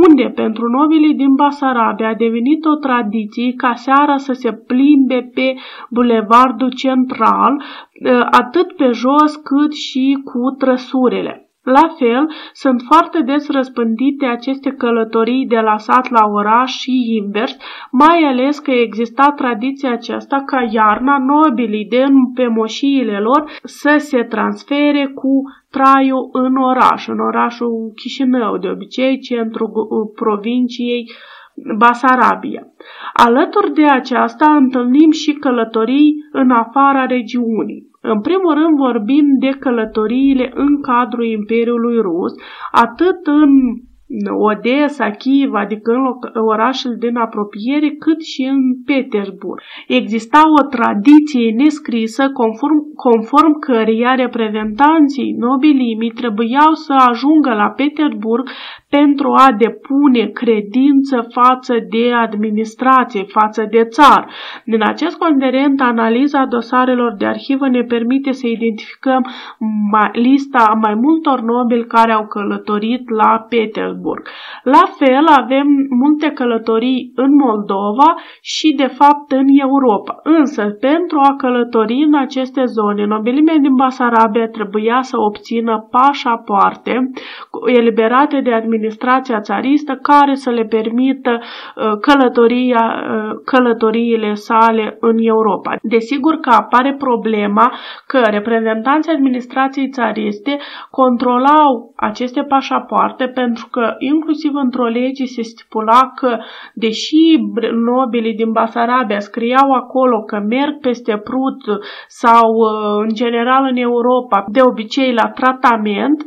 unde 0.07 0.31
pentru 0.35 0.67
nobilii 0.67 1.15
din 1.15 1.35
Basarabia 1.35 2.09
a 2.09 2.13
devenit 2.13 2.65
o 2.65 2.75
tradiție 2.75 3.53
ca 3.53 3.73
seara 3.73 4.17
să 4.17 4.33
se 4.33 4.53
plimbe 4.53 5.29
pe 5.33 5.55
bulevardul 5.89 6.71
central, 6.73 7.63
atât 8.31 8.75
pe 8.75 8.89
jos 8.91 9.35
cât 9.35 9.73
și 9.73 10.17
cu 10.23 10.55
trăsurile. 10.57 11.48
La 11.77 11.87
fel, 11.97 12.27
sunt 12.53 12.81
foarte 12.81 13.21
des 13.21 13.49
răspândite 13.49 14.25
aceste 14.25 14.69
călătorii 14.69 15.47
de 15.47 15.59
la 15.59 15.77
sat 15.77 16.09
la 16.09 16.25
oraș 16.31 16.71
și 16.71 16.91
invers, 17.23 17.57
mai 17.91 18.23
ales 18.23 18.59
că 18.59 18.71
exista 18.71 19.33
tradiția 19.35 19.91
aceasta 19.91 20.43
ca 20.45 20.67
iarna 20.71 21.17
nobilii 21.17 21.85
de 21.85 22.03
pe 22.33 22.47
moșiile 22.47 23.19
lor 23.19 23.51
să 23.63 23.95
se 23.97 24.23
transfere 24.23 25.11
cu 25.15 25.41
traiul 25.71 26.29
în 26.31 26.55
oraș, 26.55 27.07
în 27.07 27.19
orașul 27.19 27.91
Chișinău, 27.95 28.57
de 28.57 28.67
obicei 28.67 29.19
centrul 29.19 29.71
provinciei 30.15 31.05
Basarabia. 31.77 32.67
Alături 33.13 33.73
de 33.73 33.85
aceasta 33.85 34.55
întâlnim 34.55 35.11
și 35.11 35.33
călătorii 35.33 36.15
în 36.31 36.51
afara 36.51 37.05
regiunii. 37.05 37.88
În 38.01 38.21
primul 38.21 38.53
rând 38.53 38.77
vorbim 38.77 39.25
de 39.39 39.49
călătoriile 39.59 40.51
în 40.53 40.81
cadrul 40.81 41.25
Imperiului 41.25 42.01
Rus, 42.01 42.33
atât 42.71 43.19
în 43.23 43.49
Odessa, 44.29 45.09
Kiev, 45.09 45.53
adică 45.53 45.91
în 45.91 46.41
orașele 46.43 46.95
din 46.99 47.15
apropiere, 47.15 47.89
cât 47.89 48.21
și 48.21 48.41
în 48.41 48.59
Petersburg. 48.85 49.61
Exista 49.87 50.41
o 50.59 50.67
tradiție 50.67 51.53
nescrisă 51.55 52.29
conform, 52.29 52.77
conform 52.95 53.59
căreia 53.59 54.15
reprezentanții 54.15 55.35
nobilimii 55.37 56.11
trebuiau 56.11 56.73
să 56.73 56.93
ajungă 57.09 57.53
la 57.53 57.69
Petersburg 57.69 58.49
pentru 58.89 59.31
a 59.31 59.47
depune 59.57 60.25
credință 60.25 61.27
față 61.31 61.73
de 61.89 62.13
administrație, 62.13 63.23
față 63.23 63.67
de 63.71 63.83
țar. 63.83 64.29
Din 64.65 64.81
acest 64.83 65.17
considerent, 65.17 65.81
analiza 65.81 66.45
dosarelor 66.45 67.15
de 67.17 67.25
arhivă 67.25 67.67
ne 67.67 67.83
permite 67.83 68.31
să 68.31 68.47
identificăm 68.47 69.25
lista 70.11 70.77
mai 70.81 70.93
multor 70.93 71.41
nobili 71.41 71.85
care 71.85 72.11
au 72.11 72.27
călătorit 72.27 73.09
la 73.09 73.45
Petersburg. 73.49 74.27
La 74.63 74.83
fel, 74.97 75.25
avem 75.41 75.67
multe 75.89 76.29
călătorii 76.29 77.11
în 77.15 77.35
Moldova 77.35 78.15
și, 78.41 78.73
de 78.77 78.87
fapt, 78.87 79.31
în 79.31 79.45
Europa. 79.47 80.19
Însă, 80.23 80.63
pentru 80.79 81.17
a 81.29 81.35
călători 81.35 82.03
în 82.07 82.15
aceste 82.15 82.63
zone, 82.65 83.05
nobilimea 83.05 83.57
din 83.57 83.75
Basarabia 83.75 84.47
trebuia 84.47 85.01
să 85.01 85.15
obțină 85.19 85.87
pașapoarte 85.91 87.11
eliberate 87.65 88.41
de 88.41 88.53
administrația 88.79 89.39
țaristă 89.39 89.93
care 90.01 90.33
să 90.35 90.49
le 90.49 90.63
permită 90.63 91.33
uh, 91.39 91.91
călătoria, 92.01 92.83
uh, 92.95 93.31
călătoriile 93.45 94.33
sale 94.33 94.97
în 94.99 95.15
Europa. 95.17 95.75
Desigur 95.81 96.35
că 96.35 96.49
apare 96.49 96.95
problema 96.97 97.73
că 98.07 98.19
reprezentanții 98.29 99.11
administrației 99.11 99.89
țariste 99.89 100.57
controlau 100.89 101.93
aceste 101.95 102.41
pașapoarte 102.41 103.25
pentru 103.27 103.67
că 103.71 103.93
inclusiv 103.97 104.51
într-o 104.53 104.87
lege 104.87 105.25
se 105.25 105.41
stipula 105.41 106.11
că 106.15 106.37
deși 106.73 107.23
nobilii 107.91 108.35
din 108.35 108.51
Basarabia 108.51 109.19
scriau 109.19 109.71
acolo 109.71 110.19
că 110.19 110.37
merg 110.47 110.79
peste 110.81 111.17
Prut 111.29 111.61
sau 112.07 112.47
uh, 112.55 113.03
în 113.03 113.09
general 113.13 113.63
în 113.71 113.77
Europa 113.77 114.43
de 114.47 114.61
obicei 114.61 115.13
la 115.13 115.27
tratament 115.29 116.23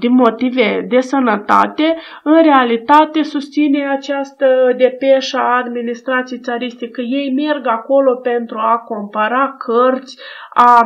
din 0.00 0.14
motive 0.14 0.86
de 0.88 1.00
sănătate, 1.00 1.91
în 2.22 2.42
realitate 2.42 3.22
susține 3.22 3.88
această 3.88 4.46
depeșă 4.76 5.38
a 5.38 5.56
administrației 5.56 6.40
țariste 6.40 6.88
că 6.88 7.00
ei 7.00 7.32
merg 7.34 7.66
acolo 7.66 8.14
pentru 8.14 8.58
a 8.58 8.78
compara 8.78 9.56
cărți, 9.58 10.18
a 10.54 10.80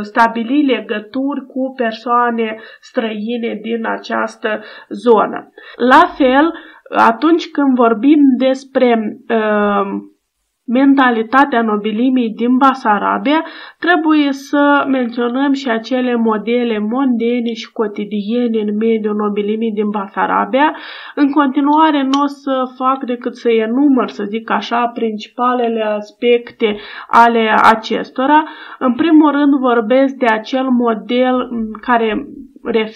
stabili 0.00 0.66
legături 0.66 1.46
cu 1.46 1.72
persoane 1.76 2.58
străine 2.80 3.58
din 3.62 3.86
această 3.86 4.62
zonă. 4.88 5.52
La 5.76 6.12
fel, 6.16 6.52
atunci 6.96 7.50
când 7.50 7.74
vorbim 7.74 8.20
despre 8.38 9.18
uh, 9.28 10.15
mentalitatea 10.66 11.62
nobilimii 11.62 12.30
din 12.30 12.56
Basarabia, 12.56 13.44
trebuie 13.78 14.32
să 14.32 14.84
menționăm 14.88 15.52
și 15.52 15.68
acele 15.70 16.14
modele 16.16 16.78
mondene 16.78 17.52
și 17.52 17.72
cotidiene 17.72 18.60
în 18.60 18.76
mediul 18.76 19.14
nobilimii 19.14 19.72
din 19.72 19.90
Basarabia. 19.90 20.76
În 21.14 21.30
continuare 21.30 22.02
nu 22.02 22.22
o 22.22 22.26
să 22.26 22.62
fac 22.76 23.04
decât 23.04 23.36
să 23.36 23.50
enumăr, 23.50 24.08
să 24.08 24.24
zic 24.24 24.50
așa, 24.50 24.90
principalele 24.94 25.82
aspecte 25.82 26.76
ale 27.08 27.54
acestora. 27.62 28.44
În 28.78 28.94
primul 28.94 29.30
rând 29.30 29.54
vorbesc 29.54 30.14
de 30.14 30.26
acel 30.26 30.68
model 30.70 31.48
care 31.80 32.26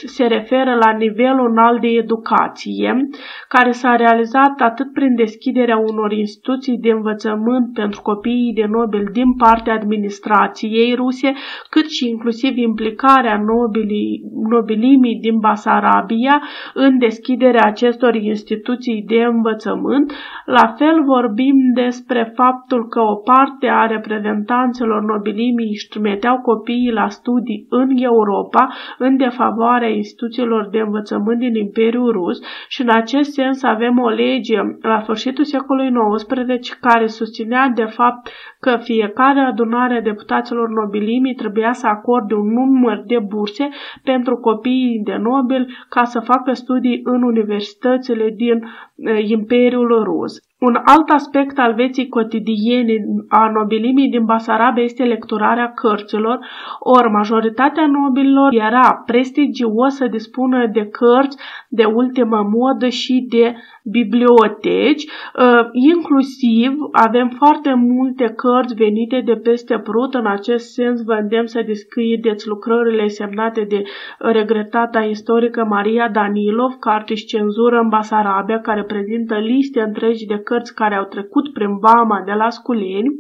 se 0.04 0.26
referă 0.26 0.74
la 0.74 0.90
nivelul 0.90 1.50
înalt 1.50 1.80
de 1.80 1.88
educație, 1.88 3.08
care 3.48 3.70
s-a 3.70 3.96
realizat 3.96 4.60
atât 4.60 4.92
prin 4.92 5.14
deschiderea 5.14 5.76
unor 5.76 6.12
instituții 6.12 6.78
de 6.78 6.90
învățământ 6.90 7.72
pentru 7.74 8.00
copiii 8.02 8.52
de 8.54 8.66
nobel 8.68 9.08
din 9.12 9.34
partea 9.36 9.74
administrației 9.74 10.94
ruse, 10.94 11.32
cât 11.70 11.90
și 11.90 12.08
inclusiv 12.08 12.56
implicarea 12.56 13.42
nobilii, 13.46 14.22
nobilimii 14.48 15.18
din 15.20 15.38
Basarabia 15.38 16.42
în 16.74 16.98
deschiderea 16.98 17.62
acestor 17.64 18.14
instituții 18.14 19.04
de 19.06 19.22
învățământ. 19.22 20.12
La 20.44 20.74
fel 20.78 21.04
vorbim 21.04 21.56
despre 21.74 22.32
faptul 22.34 22.88
că 22.88 23.00
o 23.00 23.14
parte 23.14 23.66
a 23.66 23.86
reprezentanților 23.86 25.02
nobilimii 25.02 25.68
își 25.68 25.88
trimiteau 25.88 26.38
copiii 26.38 26.92
la 26.92 27.08
studii 27.08 27.66
în 27.68 27.88
Europa 27.96 28.68
în 28.98 29.16
defavoarea 29.16 29.58
favoarea 29.60 29.88
instituțiilor 29.88 30.68
de 30.68 30.78
învățământ 30.78 31.38
din 31.38 31.54
Imperiul 31.54 32.12
Rus 32.12 32.40
și 32.68 32.80
în 32.80 32.88
acest 32.90 33.32
sens 33.32 33.62
avem 33.62 33.98
o 33.98 34.08
lege 34.08 34.56
la 34.80 35.00
sfârșitul 35.02 35.44
secolului 35.44 35.92
XIX 36.16 36.72
care 36.80 37.06
susținea 37.06 37.72
de 37.74 37.84
fapt 37.84 38.28
că 38.60 38.76
fiecare 38.82 39.40
adunare 39.40 39.94
a 39.94 40.00
deputaților 40.00 40.68
nobilimii 40.68 41.34
trebuia 41.34 41.72
să 41.72 41.86
acorde 41.86 42.34
un 42.34 42.52
număr 42.52 43.02
de 43.06 43.18
burse 43.18 43.68
pentru 44.04 44.36
copiii 44.36 45.02
de 45.04 45.16
nobel 45.16 45.68
ca 45.88 46.04
să 46.04 46.20
facă 46.20 46.52
studii 46.52 47.00
în 47.04 47.22
universitățile 47.22 48.30
din 48.36 48.64
eh, 48.96 49.28
Imperiul 49.28 50.02
Rus. 50.04 50.49
Un 50.60 50.78
alt 50.84 51.08
aspect 51.10 51.58
al 51.58 51.74
vieții 51.74 52.08
cotidiene 52.08 52.94
a 53.28 53.50
nobilimii 53.50 54.08
din 54.08 54.24
Basarabia 54.24 54.82
este 54.82 55.02
lecturarea 55.02 55.72
cărților, 55.72 56.38
ori 56.78 57.10
majoritatea 57.10 57.86
nobililor 57.86 58.52
era 58.52 59.02
prestigios 59.06 59.94
să 59.94 60.06
dispună 60.06 60.66
de 60.72 60.84
cărți 60.86 61.36
de 61.68 61.84
ultimă 61.84 62.48
modă 62.52 62.88
și 62.88 63.26
de 63.28 63.54
biblioteci, 63.84 65.04
uh, 65.04 65.68
inclusiv 65.72 66.72
avem 66.92 67.28
foarte 67.28 67.74
multe 67.74 68.32
cărți 68.36 68.74
venite 68.74 69.22
de 69.24 69.36
peste 69.36 69.78
Prut, 69.78 70.14
în 70.14 70.26
acest 70.26 70.72
sens 70.72 71.02
vă 71.04 71.12
îndemn 71.12 71.46
să 71.46 71.62
descrieți 71.66 72.48
lucrările 72.48 73.06
semnate 73.06 73.66
de 73.68 73.82
regretata 74.18 75.00
istorică 75.00 75.64
Maria 75.64 76.08
Danilov, 76.08 76.72
carte 76.80 77.14
și 77.14 77.24
cenzură 77.24 77.78
în 77.78 77.88
Basarabia, 77.88 78.60
care 78.60 78.82
prezintă 78.82 79.34
liste 79.34 79.80
întregi 79.80 80.26
de 80.26 80.38
cărți 80.50 80.74
care 80.74 80.94
au 80.96 81.06
trecut 81.14 81.46
prin 81.52 81.72
Bama 81.84 82.18
de 82.28 82.32
la 82.42 82.48
Sculeni. 82.58 83.10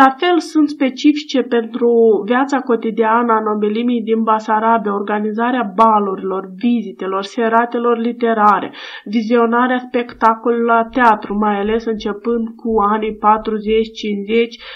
La 0.00 0.08
fel 0.20 0.38
sunt 0.38 0.68
specifice 0.68 1.40
pentru 1.56 1.88
viața 2.30 2.58
cotidiană 2.60 3.32
a 3.32 3.46
nobilimii 3.50 4.02
din 4.10 4.22
Basarabia, 4.22 4.94
organizarea 4.94 5.72
balurilor, 5.80 6.42
vizitelor, 6.64 7.22
seratelor 7.22 7.96
literare, 7.98 8.68
vizionarea 9.04 9.78
spectacolul 9.78 10.64
la 10.64 10.82
teatru, 10.96 11.38
mai 11.44 11.56
ales 11.60 11.84
începând 11.84 12.44
cu 12.60 12.70
anii 12.94 13.14
40-50 13.14 13.18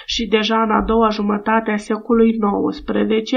și 0.07 0.27
deja 0.27 0.59
în 0.63 0.71
a 0.71 0.83
doua 0.87 1.09
jumătate 1.09 1.71
a 1.71 1.77
secolului 1.77 2.39
XIX. 2.39 3.33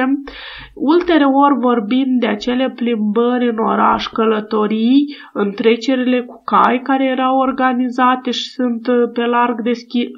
Ulterior 0.73 1.51
vorbim 1.59 2.09
de 2.19 2.27
acele 2.27 2.73
plimbări 2.75 3.49
în 3.49 3.57
oraș, 3.57 4.07
călătorii, 4.07 5.15
întrecerile 5.33 6.21
cu 6.21 6.41
cai 6.45 6.79
care 6.83 7.05
erau 7.05 7.37
organizate 7.37 8.31
și 8.35 8.49
sunt 8.49 8.87
pe 9.13 9.25
larg 9.25 9.61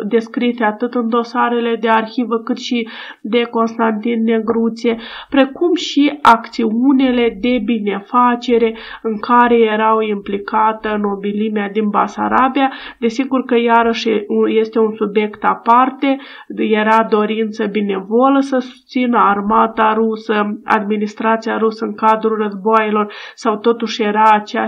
descrise 0.07 0.63
atât 0.63 0.93
în 0.93 1.09
dosarele 1.09 1.77
de 1.79 1.89
arhivă 1.89 2.37
cât 2.37 2.57
și 2.57 2.87
de 3.21 3.41
Constantin 3.43 4.23
Negruție, 4.23 4.97
precum 5.29 5.75
și 5.75 6.19
acțiunile 6.21 7.37
de 7.41 7.61
binefacere 7.65 8.75
în 9.01 9.19
care 9.19 9.55
erau 9.55 9.99
implicată 9.99 10.97
nobilii 11.01 11.47
mărimea 11.47 11.69
din 11.69 11.89
Basarabia, 11.89 12.71
desigur 12.99 13.43
că 13.43 13.55
iarăși 13.55 14.09
este 14.47 14.79
un 14.79 14.93
subiect 14.95 15.43
aparte, 15.43 16.17
era 16.55 17.07
dorință 17.09 17.65
binevolă 17.65 18.39
să 18.39 18.57
susțină 18.59 19.17
armata 19.17 19.93
rusă, 19.93 20.59
administrația 20.63 21.57
rusă 21.57 21.85
în 21.85 21.93
cadrul 21.93 22.37
războaielor 22.37 23.13
sau 23.35 23.57
totuși 23.57 24.01
era 24.01 24.29
acea 24.31 24.65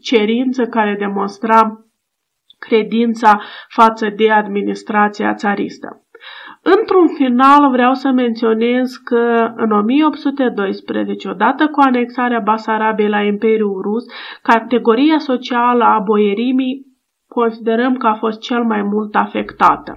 cerință 0.00 0.64
care 0.64 0.96
demonstra 0.98 1.87
credința 2.58 3.40
față 3.68 4.08
de 4.16 4.30
administrația 4.30 5.34
țaristă. 5.34 6.02
Într-un 6.62 7.08
final 7.08 7.70
vreau 7.70 7.94
să 7.94 8.10
menționez 8.10 8.96
că 9.04 9.52
în 9.56 9.70
1812, 9.70 11.28
odată 11.28 11.66
cu 11.66 11.80
anexarea 11.80 12.40
Basarabiei 12.40 13.08
la 13.08 13.22
Imperiul 13.22 13.80
Rus, 13.82 14.04
categoria 14.42 15.18
socială 15.18 15.84
a 15.84 15.98
boierimii 15.98 16.87
considerăm 17.40 17.94
că 17.96 18.06
a 18.06 18.14
fost 18.14 18.40
cel 18.40 18.62
mai 18.64 18.82
mult 18.82 19.14
afectată. 19.14 19.92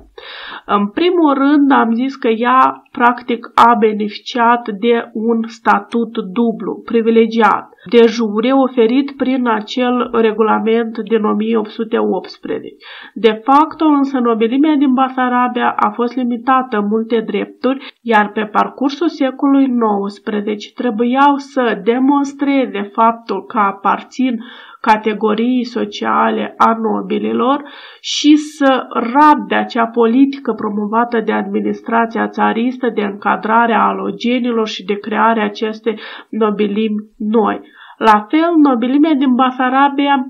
În 0.65 0.87
primul 0.87 1.33
rând 1.33 1.71
am 1.71 1.93
zis 1.93 2.15
că 2.15 2.27
ea 2.27 2.83
practic 2.91 3.51
a 3.55 3.75
beneficiat 3.79 4.69
de 4.69 5.09
un 5.13 5.37
statut 5.47 6.11
dublu, 6.37 6.81
privilegiat, 6.85 7.69
de 7.89 8.01
jure 8.07 8.51
oferit 8.51 9.11
prin 9.17 9.47
acel 9.47 10.09
regulament 10.11 10.97
din 10.97 11.23
1818. 11.23 12.75
De 13.13 13.41
fapt, 13.43 13.81
însă 13.81 14.19
nobilimea 14.19 14.75
din 14.75 14.93
Basarabia 14.93 15.69
a 15.85 15.89
fost 15.89 16.15
limitată 16.15 16.77
în 16.77 16.87
multe 16.87 17.19
drepturi, 17.19 17.93
iar 18.01 18.31
pe 18.31 18.45
parcursul 18.45 19.07
secolului 19.07 19.67
XIX 20.07 20.73
trebuiau 20.73 21.35
să 21.37 21.81
demonstreze 21.83 22.81
faptul 22.93 23.45
că 23.45 23.57
aparțin 23.57 24.39
categorii 24.81 25.63
sociale 25.63 26.53
a 26.57 26.73
nobililor 26.73 27.63
și 27.99 28.35
să 28.35 28.85
rabde 28.89 29.55
acea 29.55 29.85
politică 29.85 30.53
promovată 30.53 31.19
de 31.19 31.31
administrația 31.31 32.27
țaristă 32.27 32.89
de 32.89 33.01
încadrare 33.01 33.73
a 33.73 33.87
alogenilor 33.87 34.67
și 34.67 34.83
de 34.83 34.93
crearea 34.93 35.43
acestei 35.43 35.99
nobilimi 36.29 36.95
noi. 37.17 37.61
La 37.97 38.25
fel, 38.29 38.51
nobilimea 38.63 39.13
din 39.13 39.33
Basarabia 39.35 40.25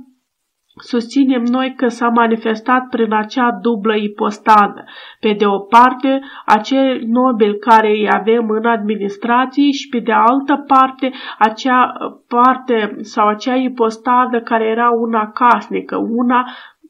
Susținem 0.75 1.43
noi 1.43 1.73
că 1.77 1.87
s-a 1.87 2.07
manifestat 2.07 2.87
prin 2.89 3.13
acea 3.13 3.51
dublă 3.61 3.95
ipostadă. 3.95 4.83
Pe 5.19 5.33
de 5.33 5.45
o 5.45 5.59
parte, 5.59 6.19
acei 6.45 7.03
nobili 7.05 7.57
care 7.57 7.89
îi 7.89 8.07
avem 8.11 8.49
în 8.49 8.65
administrație 8.65 9.71
și 9.71 9.89
pe 9.89 9.99
de 9.99 10.11
altă 10.11 10.63
parte, 10.67 11.11
acea 11.39 11.93
parte 12.27 12.95
sau 13.01 13.27
acea 13.27 13.55
ipostadă 13.55 14.41
care 14.41 14.65
era 14.65 14.89
una 14.89 15.31
casnică, 15.31 15.97
una 15.97 16.45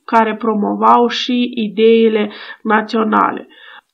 care 0.05 0.35
promovau 0.35 1.07
și 1.07 1.51
ideile 1.53 2.31
naționale. 2.63 3.47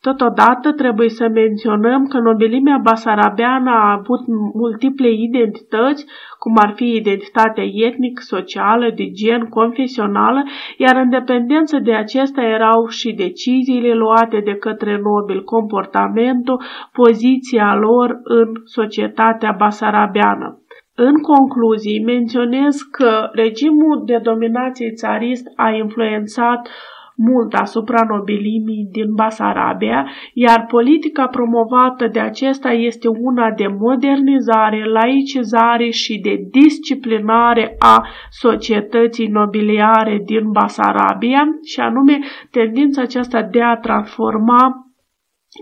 Totodată 0.08 0.72
trebuie 0.72 1.10
să 1.10 1.28
menționăm 1.34 2.06
că 2.06 2.18
nobilimea 2.20 2.80
basarabeană 2.84 3.70
a 3.70 3.92
avut 3.92 4.22
multiple 4.54 5.10
identități, 5.12 6.06
cum 6.40 6.54
ar 6.58 6.72
fi 6.76 6.88
identitatea 6.96 7.64
etnică, 7.64 8.22
socială, 8.26 8.92
de 8.96 9.12
gen, 9.12 9.42
confesională, 9.50 10.44
iar 10.78 10.96
în 10.96 11.10
dependență 11.10 11.78
de 11.80 11.94
acesta 11.94 12.42
erau 12.42 12.88
și 12.88 13.14
deciziile 13.14 13.94
luate 13.94 14.42
de 14.46 14.56
către 14.56 15.02
nobil, 15.04 15.44
comportamentul, 15.44 16.62
poziția 16.92 17.76
lor 17.76 18.20
în 18.24 18.48
societatea 18.64 19.56
basarabeană. 19.58 20.62
În 20.96 21.14
concluzii, 21.14 22.04
menționez 22.04 22.76
că 22.92 23.30
regimul 23.32 24.04
de 24.06 24.20
dominație 24.24 24.92
țarist 24.92 25.46
a 25.56 25.70
influențat 25.70 26.70
mult 27.18 27.54
asupra 27.54 28.06
nobilimii 28.10 28.88
din 28.92 29.14
Basarabia, 29.14 30.10
iar 30.34 30.66
politica 30.66 31.28
promovată 31.28 32.08
de 32.08 32.20
acesta 32.20 32.72
este 32.72 33.08
una 33.08 33.52
de 33.52 33.68
modernizare, 33.68 34.86
laicizare 34.86 35.90
și 35.90 36.20
de 36.20 36.36
disciplinare 36.52 37.76
a 37.80 38.08
societății 38.30 39.28
nobiliare 39.28 40.22
din 40.26 40.52
Basarabia, 40.52 41.44
și 41.66 41.80
anume 41.80 42.20
tendința 42.52 43.02
aceasta 43.02 43.42
de 43.42 43.62
a 43.62 43.76
transforma 43.76 44.86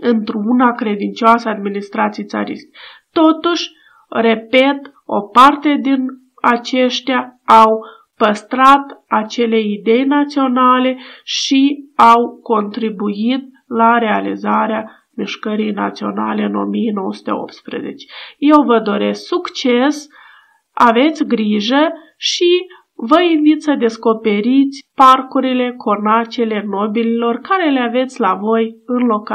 într-una 0.02 0.72
credincioasă 0.72 1.48
administrații 1.48 2.24
țarist. 2.24 2.74
Totuși, 3.12 3.70
repet, 4.08 4.92
o 5.04 5.20
parte 5.20 5.78
din 5.82 6.06
aceștia 6.42 7.40
au 7.44 7.80
păstrat 8.16 9.04
acele 9.08 9.60
idei 9.60 10.04
naționale 10.04 10.98
și 11.24 11.90
au 11.96 12.38
contribuit 12.42 13.44
la 13.66 13.98
realizarea 13.98 14.90
mișcării 15.16 15.70
naționale 15.70 16.42
în 16.42 16.54
1918. 16.54 18.06
Eu 18.38 18.62
vă 18.62 18.78
doresc 18.80 19.26
succes, 19.26 20.08
aveți 20.72 21.24
grijă 21.24 21.92
și 22.16 22.66
vă 22.94 23.20
invit 23.20 23.62
să 23.62 23.74
descoperiți 23.78 24.88
parcurile, 24.94 25.74
conacele 25.76 26.64
nobililor 26.66 27.36
care 27.36 27.70
le 27.70 27.80
aveți 27.80 28.20
la 28.20 28.34
voi 28.34 28.76
în 28.86 29.06
localitate. 29.06 29.34